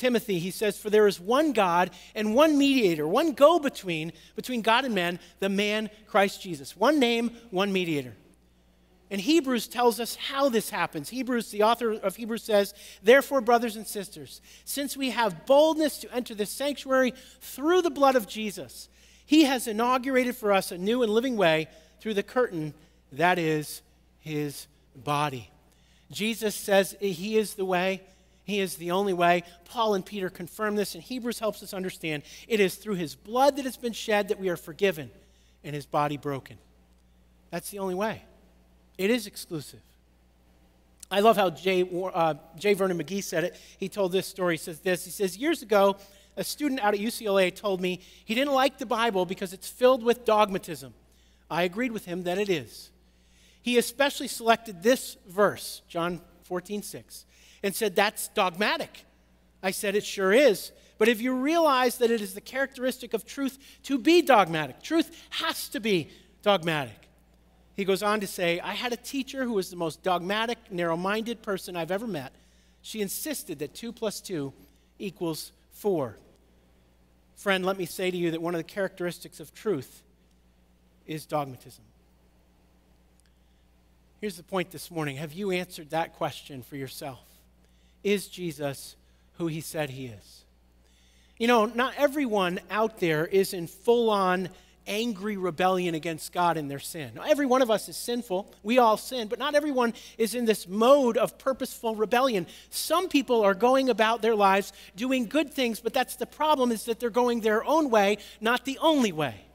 [0.00, 4.62] Timothy, he says, For there is one God and one mediator, one go between, between
[4.62, 6.74] God and man, the man Christ Jesus.
[6.74, 8.16] One name, one mediator.
[9.10, 11.10] And Hebrews tells us how this happens.
[11.10, 12.72] Hebrews, the author of Hebrews says,
[13.02, 18.16] Therefore, brothers and sisters, since we have boldness to enter this sanctuary through the blood
[18.16, 18.88] of Jesus,
[19.26, 21.68] he has inaugurated for us a new and living way
[22.00, 22.72] through the curtain
[23.12, 23.82] that is
[24.20, 25.50] his body.
[26.10, 28.00] Jesus says he is the way,
[28.50, 29.44] he is the only way.
[29.64, 33.56] Paul and Peter confirm this, and Hebrews helps us understand it is through his blood
[33.56, 35.10] that has been shed that we are forgiven
[35.64, 36.58] and his body broken.
[37.50, 38.24] That's the only way.
[38.98, 39.80] It is exclusive.
[41.10, 41.82] I love how J.
[41.82, 42.34] Uh.
[42.56, 43.56] Vernon McGee said it.
[43.78, 44.54] He told this story.
[44.54, 45.04] He says this.
[45.04, 45.96] He says, Years ago,
[46.36, 50.04] a student out at UCLA told me he didn't like the Bible because it's filled
[50.04, 50.94] with dogmatism.
[51.50, 52.90] I agreed with him that it is.
[53.62, 57.26] He especially selected this verse, John 14, 6,
[57.62, 59.04] and said, That's dogmatic.
[59.62, 60.72] I said, It sure is.
[60.98, 65.10] But if you realize that it is the characteristic of truth to be dogmatic, truth
[65.30, 66.10] has to be
[66.42, 67.08] dogmatic.
[67.74, 70.98] He goes on to say, I had a teacher who was the most dogmatic, narrow
[70.98, 72.34] minded person I've ever met.
[72.82, 74.52] She insisted that 2 plus 2
[74.98, 76.18] equals 4.
[77.36, 80.02] Friend, let me say to you that one of the characteristics of truth
[81.06, 81.84] is dogmatism?
[84.20, 87.29] Here's the point this morning Have you answered that question for yourself?
[88.02, 88.96] Is Jesus
[89.34, 90.44] who he said he is?
[91.38, 94.50] You know, not everyone out there is in full on
[94.86, 97.12] angry rebellion against God in their sin.
[97.26, 98.52] Every one of us is sinful.
[98.62, 102.46] We all sin, but not everyone is in this mode of purposeful rebellion.
[102.70, 106.84] Some people are going about their lives doing good things, but that's the problem is
[106.84, 109.46] that they're going their own way, not the only way.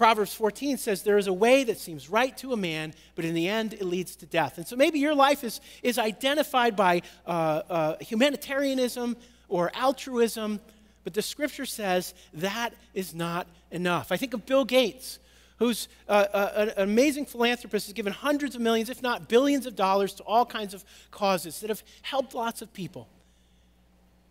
[0.00, 3.34] Proverbs 14 says, There is a way that seems right to a man, but in
[3.34, 4.56] the end it leads to death.
[4.56, 7.30] And so maybe your life is, is identified by uh,
[7.68, 9.14] uh, humanitarianism
[9.50, 10.58] or altruism,
[11.04, 14.10] but the scripture says that is not enough.
[14.10, 15.18] I think of Bill Gates,
[15.58, 19.76] who's uh, uh, an amazing philanthropist, has given hundreds of millions, if not billions of
[19.76, 23.06] dollars to all kinds of causes that have helped lots of people.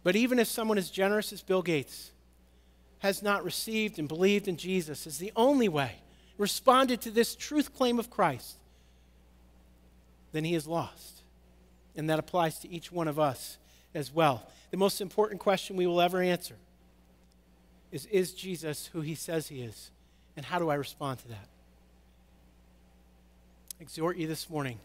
[0.01, 2.09] But even if someone as generous as Bill Gates,
[2.99, 5.95] has not received and believed in Jesus as the only way,
[6.37, 8.57] responded to this truth claim of Christ,
[10.31, 11.21] then he is lost.
[11.95, 13.57] And that applies to each one of us
[13.93, 14.49] as well.
[14.71, 16.55] The most important question we will ever answer
[17.91, 19.91] is Is Jesus who he says he is?
[20.37, 21.47] And how do I respond to that?
[23.79, 24.77] I exhort you this morning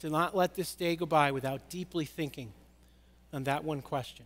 [0.00, 2.52] to not let this day go by without deeply thinking
[3.32, 4.24] on that one question.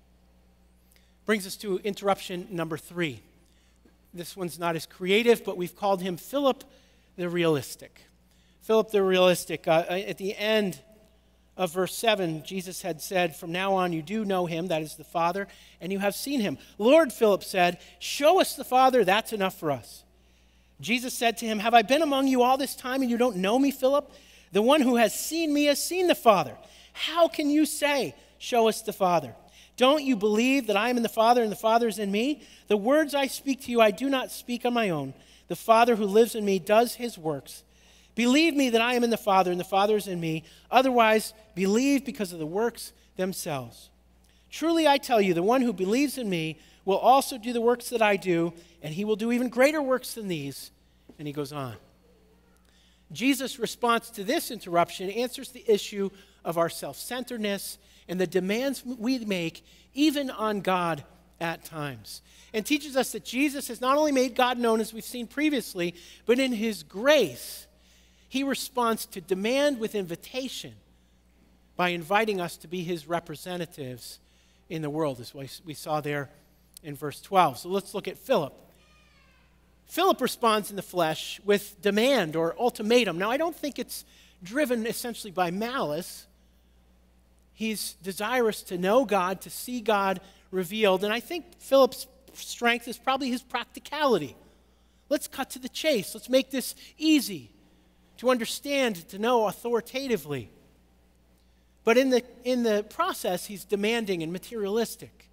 [1.27, 3.21] Brings us to interruption number three.
[4.13, 6.65] This one's not as creative, but we've called him Philip
[7.17, 8.03] the Realistic.
[8.63, 9.67] Philip the Realistic.
[9.67, 10.79] Uh, at the end
[11.57, 14.97] of verse 7, Jesus had said, From now on you do know him, that is
[14.97, 15.49] the Father,
[15.81, 16.59] and you have seen him.
[16.79, 20.05] Lord, Philip said, Show us the Father, that's enough for us.
[20.81, 23.37] Jesus said to him, Have I been among you all this time and you don't
[23.37, 24.13] know me, Philip?
[24.53, 26.57] The one who has seen me has seen the Father.
[26.93, 29.35] How can you say, Show us the Father?
[29.77, 32.43] Don't you believe that I am in the Father and the Father is in me?
[32.69, 35.15] The words I speak to you, I do not speak on my own.
[35.49, 37.65] The Father who lives in me does his works.
[38.15, 40.45] Believe me that I am in the Father and the Father is in me.
[40.71, 43.91] Otherwise, believe because of the works themselves.
[44.51, 47.89] Truly, I tell you, the one who believes in me will also do the works
[47.89, 48.53] that I do,
[48.83, 50.71] and he will do even greater works than these.
[51.19, 51.75] And he goes on.
[53.13, 56.11] Jesus' response to this interruption answers the issue
[56.45, 57.79] of our self centeredness
[58.09, 61.05] and the demands we make, even on God
[61.41, 62.23] at times.
[62.53, 65.95] And teaches us that Jesus has not only made God known, as we've seen previously,
[66.27, 67.67] but in his grace,
[68.29, 70.75] he responds to demand with invitation
[71.77, 74.21] by inviting us to be his representatives
[74.69, 75.35] in the world, as
[75.65, 76.31] we saw there
[76.83, 77.59] in verse 12.
[77.59, 78.55] So let's look at Philip.
[79.87, 83.19] Philip responds in the flesh with demand or ultimatum.
[83.19, 84.05] Now, I don't think it's
[84.43, 86.27] driven essentially by malice.
[87.53, 90.21] He's desirous to know God, to see God
[90.51, 91.05] revealed.
[91.05, 94.37] And I think Philip's strength is probably his practicality.
[95.09, 96.15] Let's cut to the chase.
[96.15, 97.51] Let's make this easy
[98.19, 100.51] to understand, to know authoritatively.
[101.85, 105.29] But in the, in the process, he's demanding and materialistic.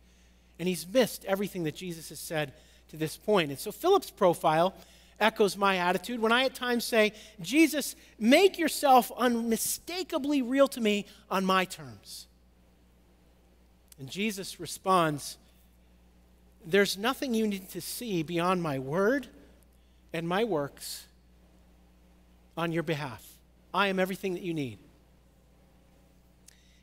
[0.59, 2.53] And he's missed everything that Jesus has said
[2.91, 3.49] to this point.
[3.49, 4.73] And so Philip's profile
[5.19, 11.05] echoes my attitude when I at times say, Jesus, make yourself unmistakably real to me
[11.29, 12.27] on my terms.
[13.99, 15.37] And Jesus responds,
[16.65, 19.27] There's nothing you need to see beyond my word
[20.11, 21.05] and my works
[22.57, 23.25] on your behalf.
[23.73, 24.79] I am everything that you need.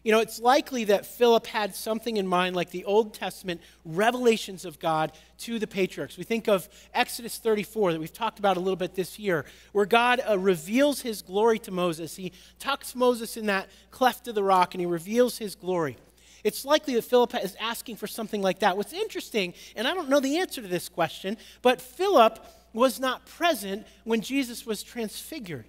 [0.05, 4.64] You know, it's likely that Philip had something in mind like the Old Testament revelations
[4.64, 6.16] of God to the patriarchs.
[6.16, 9.86] We think of Exodus 34 that we've talked about a little bit this year, where
[9.86, 12.14] God uh, reveals his glory to Moses.
[12.14, 15.96] He tucks Moses in that cleft of the rock and he reveals his glory.
[16.44, 18.76] It's likely that Philip is asking for something like that.
[18.76, 22.38] What's interesting, and I don't know the answer to this question, but Philip
[22.72, 25.66] was not present when Jesus was transfigured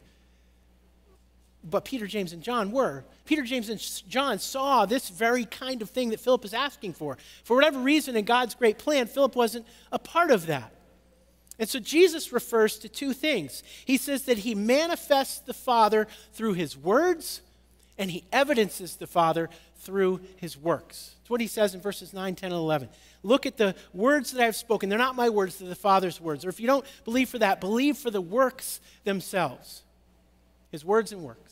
[1.64, 3.03] but Peter, James, and John were.
[3.26, 7.18] Peter, James, and John saw this very kind of thing that Philip is asking for.
[7.43, 10.74] For whatever reason, in God's great plan, Philip wasn't a part of that.
[11.60, 13.64] And so Jesus refers to two things.
[13.84, 17.41] He says that he manifests the Father through his words,
[17.97, 19.49] and he evidences the Father
[19.82, 21.16] through his works.
[21.20, 22.88] It's what he says in verses 9, 10, and 11.
[23.22, 24.88] Look at the words that I have spoken.
[24.88, 26.45] They're not my words, they're the Father's words.
[26.45, 29.84] Or if you don't believe for that, believe for the works themselves.
[30.72, 31.49] His words and works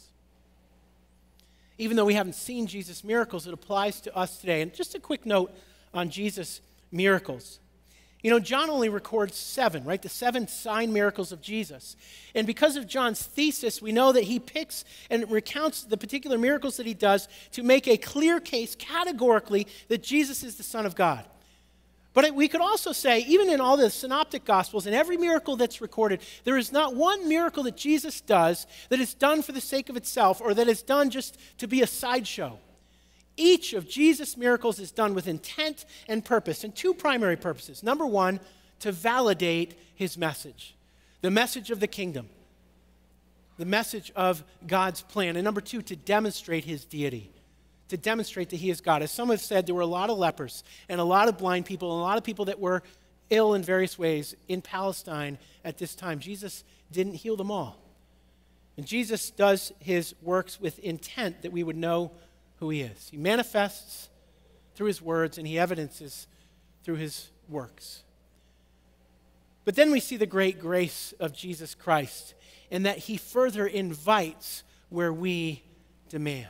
[1.77, 4.61] even though we haven't seen Jesus' miracles, it applies to us today.
[4.61, 5.51] And just a quick note
[5.93, 6.61] on Jesus'
[6.91, 7.59] miracles.
[8.23, 10.01] You know, John only records seven, right?
[10.01, 11.95] The seven sign miracles of Jesus.
[12.33, 16.77] And because of John's thesis, we know that he picks and recounts the particular miracles
[16.77, 20.95] that he does to make a clear case categorically that Jesus is the Son of
[20.95, 21.25] God.
[22.17, 25.81] But we could also say, even in all the synoptic gospels and every miracle that's
[25.81, 29.87] recorded, there is not one miracle that Jesus does that is done for the sake
[29.87, 32.57] of itself or that is done just to be a sideshow.
[33.35, 37.83] Each of Jesus' miracles is done with intent and purpose, and two primary purposes.
[37.83, 38.39] Number one,
[38.79, 40.75] to validate his message,
[41.21, 42.29] the message of the kingdom,
[43.59, 45.35] the message of God's plan.
[45.35, 47.29] And number two, to demonstrate his deity,
[47.89, 49.01] to demonstrate that he is God.
[49.01, 51.65] As some have said, there were a lot of lepers and a lot of blind
[51.65, 52.83] people and a lot of people that were
[53.29, 56.19] ill in various ways in Palestine at this time.
[56.19, 57.81] Jesus didn't heal them all.
[58.77, 62.11] And Jesus does his works with intent that we would know
[62.57, 63.09] who he is.
[63.09, 64.09] He manifests
[64.75, 66.27] through his words and he evidences
[66.83, 68.03] through his works.
[69.65, 72.35] But then we see the great grace of Jesus Christ
[72.69, 75.63] in that he further invites where we
[76.09, 76.47] demand.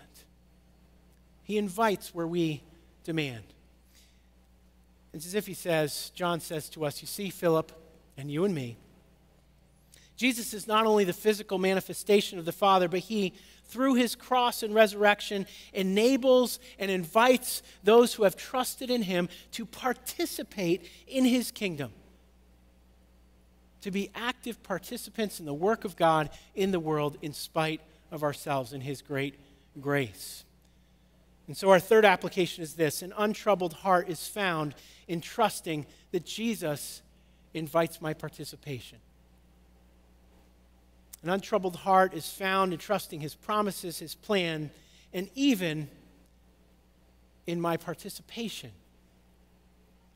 [1.48, 2.62] He invites where we
[3.06, 3.45] demand.
[5.14, 7.72] It's as if he says, John says to us, You see, Philip,
[8.18, 8.76] and you and me,
[10.18, 13.34] Jesus is not only the physical manifestation of the Father, but he,
[13.64, 19.66] through his cross and resurrection, enables and invites those who have trusted in him to
[19.66, 21.93] participate in his kingdom,
[23.80, 27.80] to be active participants in the work of God in the world in spite
[28.12, 29.36] of ourselves and his great
[29.80, 30.43] grace.
[31.48, 34.76] And so, our third application is this an untroubled heart is found
[35.08, 37.02] in trusting that Jesus
[37.54, 39.00] invites my participation.
[41.24, 44.70] An untroubled heart is found in trusting his promises, his plan,
[45.14, 45.89] and even
[47.48, 48.72] in my participation.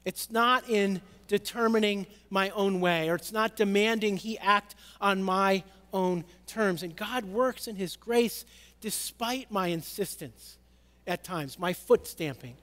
[0.04, 5.64] It's not in determining my own way, or it's not demanding he act on my
[5.94, 6.84] own terms.
[6.84, 8.46] And God works in his grace
[8.82, 10.58] despite my insistence
[11.08, 12.56] at times, my foot stamping,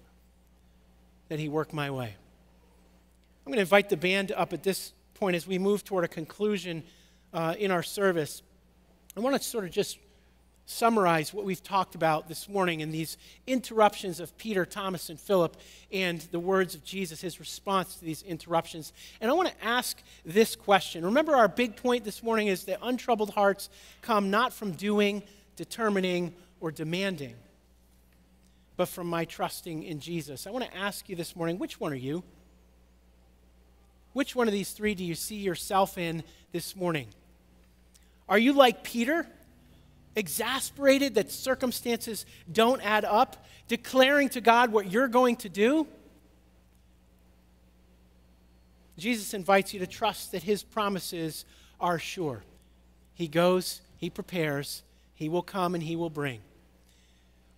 [1.29, 2.15] that he worked my way.
[3.45, 6.09] I'm going to invite the band up at this point as we move toward a
[6.09, 6.83] conclusion
[7.33, 8.43] uh, in our service.
[9.17, 9.99] I want to sort of just
[10.69, 13.17] summarize what we've talked about this morning in these
[13.47, 15.57] interruptions of Peter, Thomas, and Philip,
[15.91, 18.93] and the words of Jesus, his response to these interruptions.
[19.23, 21.07] And I want to ask this question.
[21.07, 23.71] Remember, our big point this morning is that untroubled hearts
[24.03, 25.23] come not from doing,
[25.57, 27.35] determining, or demanding,
[28.79, 30.47] but from my trusting in Jesus.
[30.47, 32.23] I want to ask you this morning which one are you?
[34.13, 36.23] Which one of these three do you see yourself in
[36.53, 37.09] this morning?
[38.29, 39.27] Are you like Peter,
[40.15, 45.89] exasperated that circumstances don't add up, declaring to God what you're going to do?
[48.97, 51.45] Jesus invites you to trust that his promises
[51.81, 52.45] are sure.
[53.15, 54.85] He goes, he prepares,
[55.17, 56.43] he will come, and he will bring.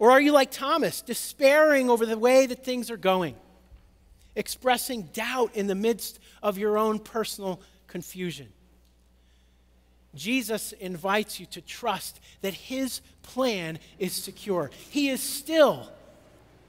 [0.00, 3.36] Or are you like Thomas, despairing over the way that things are going,
[4.34, 8.48] expressing doubt in the midst of your own personal confusion?
[10.14, 14.70] Jesus invites you to trust that his plan is secure.
[14.88, 15.86] He is still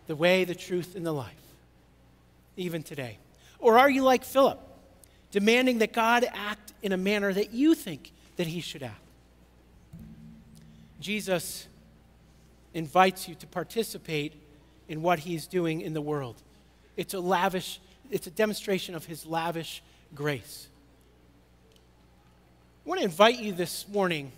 [0.08, 1.32] the way, the truth, and the life,
[2.58, 3.18] even today.
[3.60, 4.60] Or are you like Philip,
[5.32, 9.00] demanding that God act in a manner that you think that he should act?
[11.00, 11.68] Jesus
[12.74, 14.34] invites you to participate
[14.88, 16.36] in what he's doing in the world.
[16.98, 19.82] It's a lavish, it's a demonstration of his lavish
[20.14, 20.68] grace.
[22.86, 24.32] I want to invite you this morning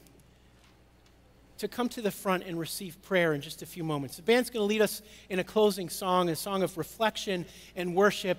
[1.59, 4.17] to come to the front and receive prayer in just a few moments.
[4.17, 7.95] The band's going to lead us in a closing song, a song of reflection and
[7.95, 8.37] worship.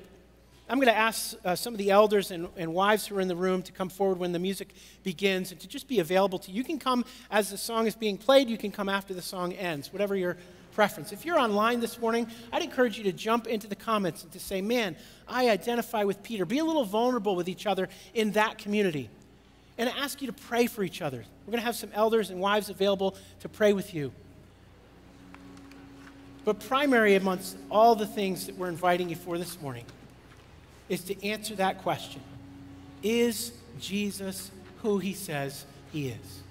[0.69, 3.29] I'm going to ask uh, some of the elders and, and wives who are in
[3.29, 6.51] the room to come forward when the music begins and to just be available to
[6.51, 6.57] you.
[6.57, 9.53] You can come as the song is being played, you can come after the song
[9.53, 10.39] ends, whatever your
[10.73, 11.13] preference.
[11.13, 14.41] If you're online this morning, I'd encourage you to jump into the comments and to
[14.41, 14.97] say, Man,
[15.29, 16.47] I identify with Peter.
[16.47, 19.11] Be a little vulnerable with each other in that community.
[19.77, 21.25] And I ask you to pray for each other.
[21.47, 24.13] We're going to have some elders and wives available to pray with you.
[26.45, 29.85] But primary amongst all the things that we're inviting you for this morning
[30.95, 32.23] is to answer that question
[33.03, 34.51] Is Jesus
[34.83, 36.43] who he says he is?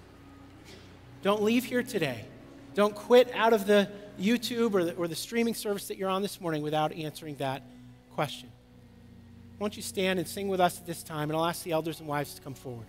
[1.24, 2.26] Don't leave here today.
[2.76, 3.90] Don't quit out of the
[4.20, 7.64] YouTube or the, or the streaming service that you're on this morning without answering that
[8.14, 8.50] question.
[9.58, 11.72] Why don't you stand and sing with us at this time, and I'll ask the
[11.72, 12.88] elders and wives to come forward.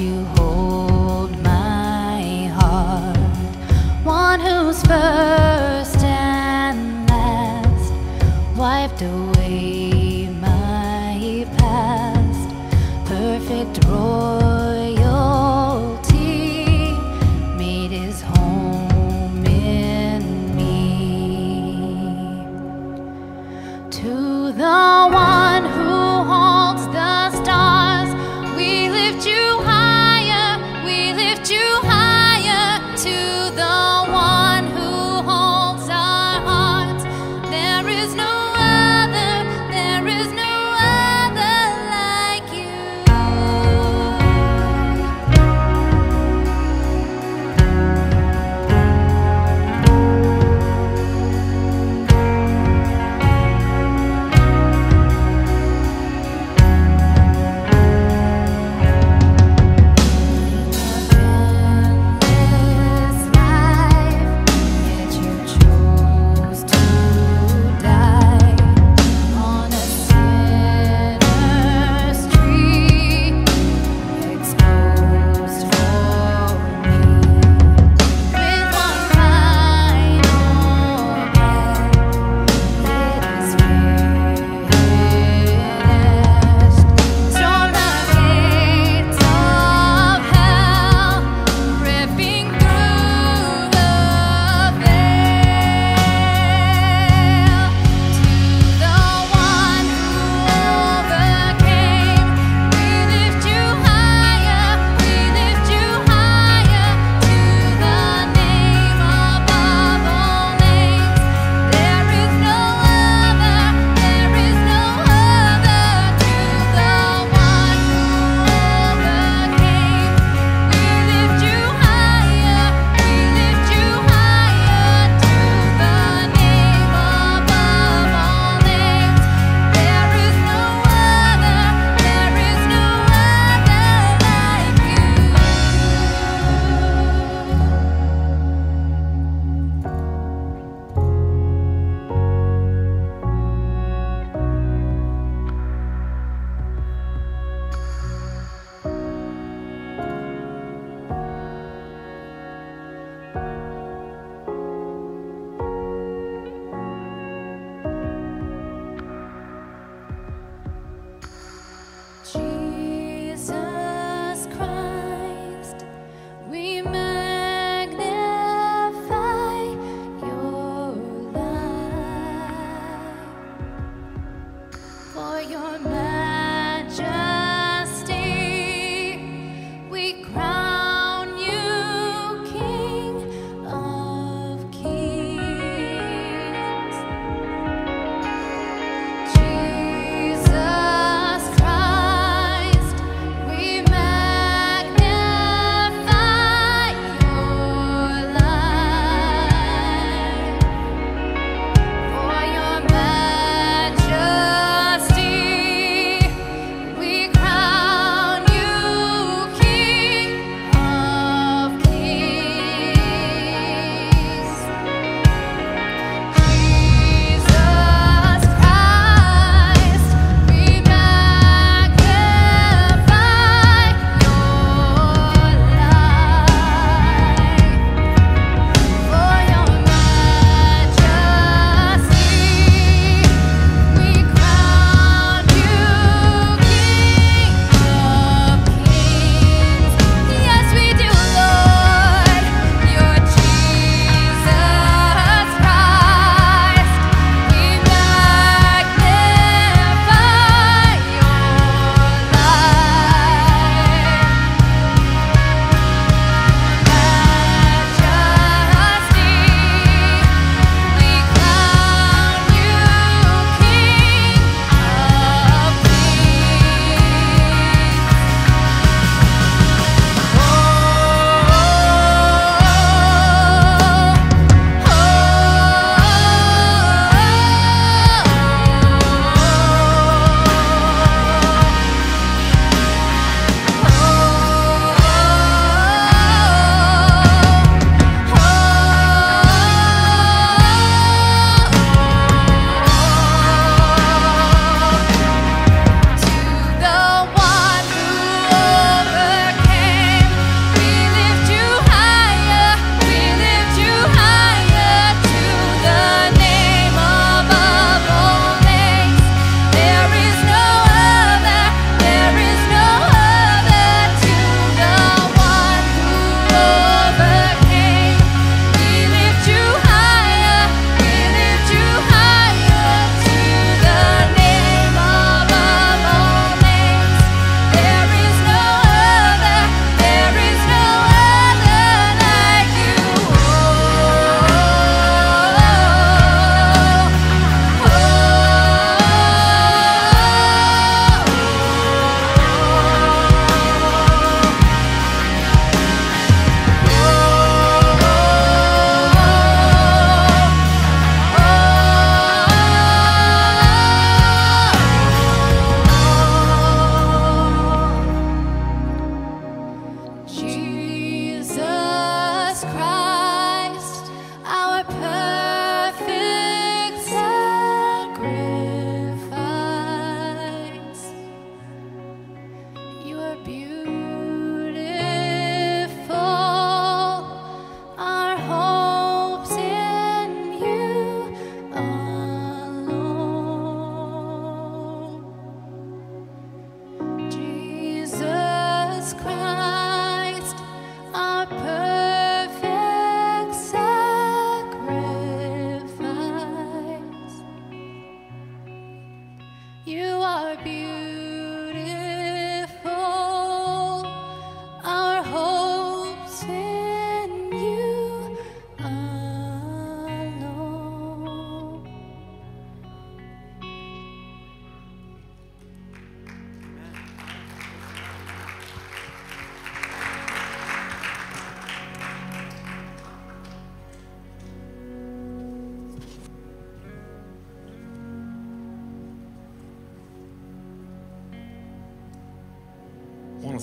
[0.00, 0.43] You hold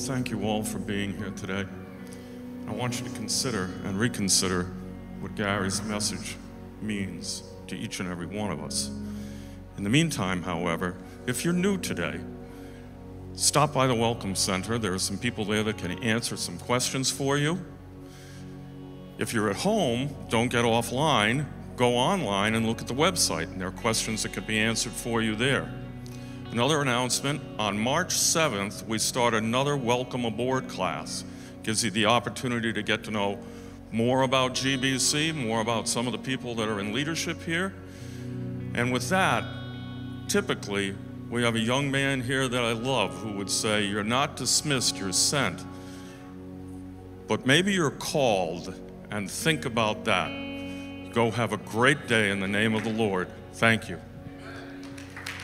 [0.08, 1.64] thank you all for being here today.
[2.68, 4.64] I want you to consider and reconsider
[5.20, 6.38] what Gary's message
[6.82, 8.90] means to each and every one of us.
[9.78, 10.96] In the meantime, however,
[11.28, 12.20] if you're new today,
[13.36, 14.80] stop by the Welcome Center.
[14.80, 17.64] There are some people there that can answer some questions for you.
[19.20, 21.46] If you're at home, don't get offline.
[21.76, 24.94] Go online and look at the website, and there are questions that could be answered
[24.94, 25.72] for you there.
[26.52, 31.24] Another announcement on March 7th, we start another Welcome Aboard class.
[31.64, 33.40] Gives you the opportunity to get to know
[33.94, 37.74] more about GBC, more about some of the people that are in leadership here.
[38.74, 39.46] And with that,
[40.28, 40.94] typically,
[41.30, 44.98] we have a young man here that I love who would say, You're not dismissed,
[44.98, 45.64] you're sent.
[47.30, 48.78] But maybe you're called,
[49.10, 51.14] and think about that.
[51.14, 53.30] Go have a great day in the name of the Lord.
[53.54, 54.02] Thank you.